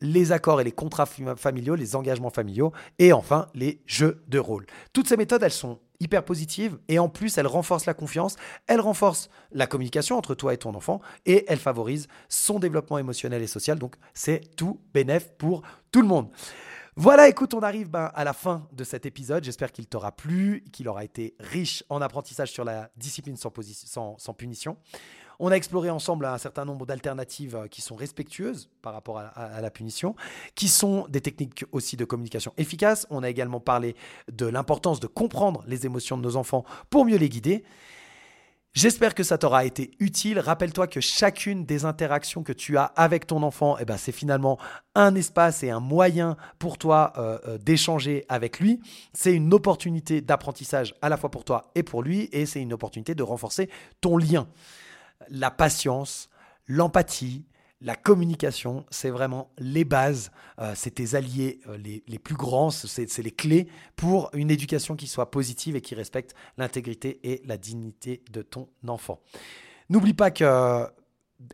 les 0.00 0.32
accords 0.32 0.60
et 0.60 0.64
les 0.64 0.72
contrats 0.72 1.06
familiaux, 1.06 1.74
les 1.74 1.96
engagements 1.96 2.30
familiaux, 2.30 2.72
et 2.98 3.12
enfin 3.12 3.48
les 3.54 3.82
jeux 3.86 4.22
de 4.28 4.38
rôle. 4.38 4.66
Toutes 4.92 5.08
ces 5.08 5.16
méthodes, 5.16 5.42
elles 5.42 5.50
sont 5.50 5.80
hyper 6.00 6.24
positive 6.24 6.78
et 6.88 6.98
en 6.98 7.08
plus 7.08 7.38
elle 7.38 7.46
renforce 7.46 7.86
la 7.86 7.94
confiance, 7.94 8.36
elle 8.66 8.80
renforce 8.80 9.28
la 9.52 9.66
communication 9.66 10.16
entre 10.16 10.34
toi 10.34 10.54
et 10.54 10.58
ton 10.58 10.74
enfant 10.74 11.00
et 11.24 11.44
elle 11.48 11.58
favorise 11.58 12.08
son 12.28 12.58
développement 12.58 12.98
émotionnel 12.98 13.42
et 13.42 13.46
social. 13.46 13.78
Donc 13.78 13.96
c'est 14.14 14.56
tout 14.56 14.80
bénéf 14.94 15.30
pour 15.38 15.62
tout 15.92 16.02
le 16.02 16.08
monde. 16.08 16.28
Voilà, 16.98 17.28
écoute, 17.28 17.52
on 17.52 17.60
arrive 17.60 17.90
ben, 17.90 18.10
à 18.14 18.24
la 18.24 18.32
fin 18.32 18.66
de 18.72 18.82
cet 18.82 19.04
épisode. 19.04 19.44
J'espère 19.44 19.70
qu'il 19.70 19.86
t'aura 19.86 20.12
plu, 20.12 20.64
qu'il 20.72 20.88
aura 20.88 21.04
été 21.04 21.34
riche 21.38 21.84
en 21.90 22.00
apprentissage 22.00 22.50
sur 22.50 22.64
la 22.64 22.88
discipline 22.96 23.36
sans, 23.36 23.50
punition. 24.32 24.78
On 25.38 25.50
a 25.50 25.56
exploré 25.56 25.90
ensemble 25.90 26.24
un 26.24 26.38
certain 26.38 26.64
nombre 26.64 26.86
d'alternatives 26.86 27.54
euh, 27.54 27.66
qui 27.66 27.82
sont 27.82 27.96
respectueuses 27.96 28.70
par 28.80 28.94
rapport 28.94 29.18
à, 29.18 29.60
la 29.60 29.70
punition, 29.70 30.16
qui 30.54 30.68
sont 30.68 31.06
des 31.10 31.20
techniques 31.20 31.66
aussi 31.70 31.98
de 31.98 32.06
communication 32.06 32.54
efficaces. 32.56 33.06
On 33.10 33.22
a 33.22 33.28
également 33.28 33.60
parlé 33.60 33.94
de 34.32 34.46
l'importance 34.46 34.98
de 34.98 35.06
comprendre 35.06 35.64
les 35.66 35.84
émotions 35.84 36.16
de 36.16 36.22
nos 36.22 36.36
enfants 36.36 36.64
pour 36.88 37.04
mieux 37.04 37.18
les 37.18 37.28
guider. 37.28 37.62
J'espère 38.76 39.14
que 39.14 39.22
ça 39.22 39.38
t'aura 39.38 39.64
été 39.64 39.92
utile. 40.00 40.38
Rappelle-toi 40.38 40.86
que 40.86 41.00
chacune 41.00 41.64
des 41.64 41.86
interactions 41.86 42.42
que 42.42 42.52
tu 42.52 42.76
as 42.76 42.84
avec 42.84 43.26
ton 43.26 43.42
enfant, 43.42 43.78
eh 43.80 43.86
ben, 43.86 43.96
c'est 43.96 44.12
finalement 44.12 44.58
un 44.94 45.14
espace 45.14 45.62
et 45.62 45.70
un 45.70 45.80
moyen 45.80 46.36
pour 46.58 46.76
toi 46.76 47.14
euh, 47.16 47.38
euh, 47.48 47.56
d'échanger 47.56 48.26
avec 48.28 48.60
lui. 48.60 48.82
C'est 49.14 49.32
une 49.32 49.54
opportunité 49.54 50.20
d'apprentissage 50.20 50.94
à 51.00 51.08
la 51.08 51.16
fois 51.16 51.30
pour 51.30 51.44
toi 51.44 51.70
et 51.74 51.82
pour 51.82 52.02
lui, 52.02 52.28
et 52.32 52.44
c'est 52.44 52.60
une 52.60 52.74
opportunité 52.74 53.14
de 53.14 53.22
renforcer 53.22 53.70
ton 54.02 54.18
lien 54.18 54.46
la 55.30 55.50
patience, 55.50 56.28
l'empathie, 56.66 57.46
la 57.80 57.94
communication, 57.94 58.86
c'est 58.90 59.10
vraiment 59.10 59.50
les 59.58 59.84
bases, 59.84 60.30
euh, 60.58 60.72
c'est 60.74 60.92
tes 60.92 61.14
alliés 61.14 61.60
euh, 61.68 61.76
les, 61.76 62.18
plus 62.18 62.34
grands, 62.34 62.70
c'est 62.70 63.18
les 63.18 63.30
clés 63.30 63.68
pour 63.96 64.30
une 64.32 64.50
éducation 64.50 64.96
qui 64.96 65.06
soit 65.06 65.30
positive 65.30 65.76
et 65.76 65.80
qui 65.80 65.94
respecte 65.94 66.34
l'intégrité 66.56 67.20
et 67.22 67.42
la 67.44 67.58
dignité 67.58 68.22
de 68.30 68.42
ton 68.42 68.68
enfant. 68.86 69.20
N'oublie 69.90 70.14
pas 70.14 70.30
que 70.30 70.86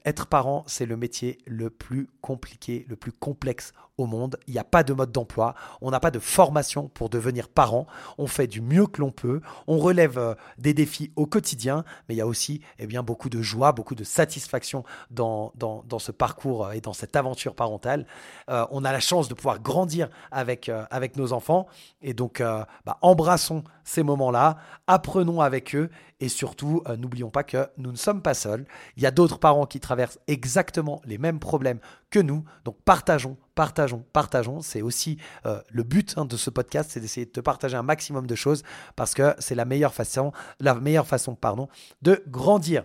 être 0.05 0.27
parent, 0.27 0.65
c'est 0.69 0.87
le 0.87 0.97
métier 0.97 1.39
le 1.47 1.69
plus 1.69 2.09
compliqué, 2.21 2.87
le 2.89 2.95
plus 2.95 3.13
complexe 3.13 3.73
au 3.99 4.07
monde. 4.07 4.39
Il 4.47 4.55
n'y 4.55 4.59
a 4.59 4.65
pas 4.65 4.83
de 4.83 4.93
mode 4.93 5.13
d'emploi, 5.13 5.55
on 5.81 5.91
n'a 5.91 6.01
pas 6.01 6.11
de 6.11 6.19
formation 6.19 6.89
pour 6.89 7.09
devenir 7.09 7.49
parent. 7.49 7.87
On 8.19 8.27
fait 8.27 8.47
du 8.47 8.61
mieux 8.61 8.87
que 8.87 9.01
l'on 9.01 9.11
peut, 9.11 9.41
on 9.67 9.79
relève 9.79 10.19
euh, 10.19 10.35
des 10.59 10.75
défis 10.75 11.13
au 11.17 11.27
quotidien, 11.27 11.85
mais 12.09 12.15
il 12.15 12.19
y 12.19 12.23
a 12.23 12.27
aussi 12.27 12.63
eh 12.79 12.87
bien, 12.87 13.03
beaucoup 13.03 13.29
de 13.29 13.43
joie, 13.43 13.73
beaucoup 13.73 13.95
de 13.95 14.05
satisfaction 14.05 14.85
dans, 15.11 15.53
dans, 15.57 15.99
ce 15.99 16.13
parcours 16.13 16.67
euh, 16.67 16.73
et 16.73 16.81
dans 16.81 16.93
cette 16.93 17.17
aventure 17.17 17.55
parentale. 17.55 18.07
Euh, 18.49 18.67
on 18.71 18.85
a 18.85 18.93
la 18.93 19.01
chance 19.01 19.29
de 19.29 19.35
pouvoir 19.35 19.61
grandir 19.61 20.09
avec, 20.31 20.71
avec 20.91 21.17
nos 21.17 21.33
enfants 21.33 21.67
et 22.01 22.15
donc 22.15 22.41
bah, 22.41 22.99
embrassons 23.03 23.63
ces 23.85 24.03
moments-là, 24.03 24.59
apprenons 24.87 25.41
avec 25.41 25.75
eux 25.75 25.91
et 26.21 26.29
surtout 26.29 26.83
n'oublions 26.99 27.31
pas 27.31 27.43
que 27.43 27.69
nous 27.77 27.91
ne 27.91 27.97
sommes 27.97 28.23
pas 28.23 28.35
seuls. 28.35 28.65
Il 28.97 29.03
y 29.03 29.07
a 29.07 29.11
d'autres 29.11 29.39
parents 29.39 29.67
qui 29.67 29.81
traversent 29.81 30.19
exactement 30.29 31.01
les 31.05 31.19
mêmes 31.19 31.41
problèmes 31.41 31.81
que 32.11 32.21
nous, 32.21 32.45
donc 32.65 32.77
partageons 32.85 33.37
partageons, 33.55 34.05
partageons. 34.13 34.61
C'est 34.61 34.83
aussi 34.83 35.19
euh, 35.47 35.61
le 35.71 35.83
but 35.83 36.15
hein, 36.17 36.25
de 36.25 36.37
ce 36.37 36.51
podcast, 36.51 36.91
c'est 36.93 37.01
d'essayer 37.01 37.27
de 37.27 37.31
te 37.31 37.41
partager 37.41 37.77
un 37.77 37.83
maximum 37.83 38.27
de 38.27 38.35
choses 38.35 38.63
parce 38.97 39.15
que 39.15 39.35
c'est 39.39 39.55
la 39.55 39.65
meilleure 39.65 39.95
façon, 39.95 40.33
la 40.61 40.75
meilleure 40.75 41.07
façon, 41.07 41.35
pardon, 41.35 41.69
de 42.03 42.23
grandir. 42.29 42.85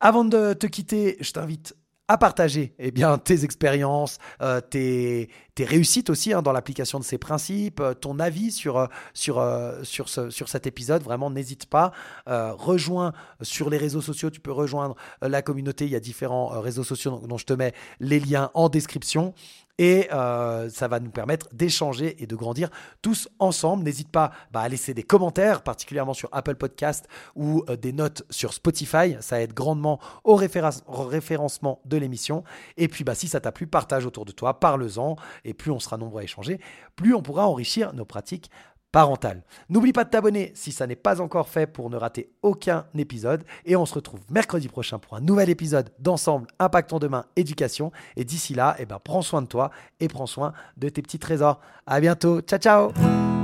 Avant 0.00 0.24
de 0.24 0.52
te 0.52 0.66
quitter, 0.66 1.16
je 1.20 1.32
t'invite 1.32 1.74
à 2.08 2.18
partager 2.18 2.74
eh 2.78 2.90
bien, 2.90 3.18
tes 3.18 3.44
expériences, 3.44 4.18
euh, 4.40 4.60
tes, 4.60 5.28
tes, 5.56 5.64
réussites 5.64 6.10
aussi 6.10 6.32
hein, 6.32 6.42
dans 6.42 6.52
l'application 6.52 7.00
de 7.00 7.04
ces 7.04 7.18
principes, 7.18 7.80
euh, 7.80 7.94
ton 7.94 8.20
avis 8.20 8.52
sur, 8.52 8.88
sur, 9.14 9.42
sur, 9.82 10.08
ce, 10.08 10.30
sur 10.30 10.48
cet 10.48 10.66
épisode. 10.66 11.02
Vraiment, 11.02 11.30
n'hésite 11.30 11.66
pas. 11.66 11.92
rejoins 12.26 13.12
sur 13.42 13.70
les 13.70 13.78
réseaux 13.78 14.00
sociaux. 14.00 14.30
Tu 14.30 14.40
peux 14.40 14.52
rejoindre 14.52 14.96
la 15.22 15.42
communauté. 15.42 15.86
Il 15.86 15.90
y 15.90 15.96
a 15.96 16.00
différents 16.00 16.48
réseaux 16.60 16.84
sociaux 16.84 17.22
dont 17.26 17.38
je 17.38 17.46
te 17.46 17.52
mets 17.52 17.72
les 18.00 18.20
liens 18.20 18.50
en 18.54 18.68
description 18.68 19.34
et 19.78 20.08
euh, 20.12 20.70
ça 20.70 20.88
va 20.88 21.00
nous 21.00 21.10
permettre 21.10 21.48
d'échanger 21.52 22.22
et 22.22 22.26
de 22.26 22.34
grandir 22.34 22.70
tous 23.02 23.28
ensemble. 23.38 23.84
N'hésite 23.84 24.10
pas 24.10 24.32
bah, 24.50 24.60
à 24.60 24.68
laisser 24.68 24.94
des 24.94 25.02
commentaires, 25.02 25.62
particulièrement 25.62 26.14
sur 26.14 26.28
Apple 26.32 26.54
Podcast 26.56 27.06
ou 27.34 27.62
euh, 27.68 27.76
des 27.76 27.92
notes 27.92 28.22
sur 28.30 28.54
Spotify. 28.54 29.16
Ça 29.20 29.40
aide 29.40 29.52
grandement 29.52 30.00
au, 30.24 30.34
référencement 30.34 31.80
de 31.84 31.96
l'émission. 31.96 32.42
Et 32.76 32.88
puis, 32.88 33.04
bah, 33.04 33.14
si 33.14 33.28
ça 33.28 33.40
t'a 33.40 33.52
plu, 33.52 33.66
partage 33.66 34.06
autour 34.06 34.24
de 34.24 34.32
toi, 34.32 34.60
parle-en. 34.60 35.16
Et 35.46 35.54
plus 35.54 35.70
on 35.70 35.78
sera 35.78 35.96
nombreux 35.96 36.20
à 36.20 36.24
échanger, 36.24 36.60
plus 36.96 37.14
on 37.14 37.22
pourra 37.22 37.46
enrichir 37.46 37.94
nos 37.94 38.04
pratiques 38.04 38.50
parental. 38.96 39.42
N'oublie 39.68 39.92
pas 39.92 40.04
de 40.04 40.08
t'abonner 40.08 40.52
si 40.54 40.72
ça 40.72 40.86
n'est 40.86 40.96
pas 40.96 41.20
encore 41.20 41.50
fait 41.50 41.66
pour 41.66 41.90
ne 41.90 41.98
rater 41.98 42.30
aucun 42.40 42.86
épisode. 42.96 43.44
Et 43.66 43.76
on 43.76 43.84
se 43.84 43.92
retrouve 43.92 44.20
mercredi 44.30 44.68
prochain 44.68 44.98
pour 44.98 45.16
un 45.16 45.20
nouvel 45.20 45.50
épisode 45.50 45.90
d'Ensemble 45.98 46.46
Impactons 46.58 46.98
Demain 46.98 47.26
Éducation. 47.36 47.92
Et 48.16 48.24
d'ici 48.24 48.54
là, 48.54 48.74
eh 48.78 48.86
ben, 48.86 48.98
prends 49.02 49.20
soin 49.20 49.42
de 49.42 49.48
toi 49.48 49.70
et 50.00 50.08
prends 50.08 50.26
soin 50.26 50.54
de 50.78 50.88
tes 50.88 51.02
petits 51.02 51.18
trésors. 51.18 51.60
À 51.86 52.00
bientôt. 52.00 52.40
Ciao, 52.40 52.58
ciao 52.58 53.35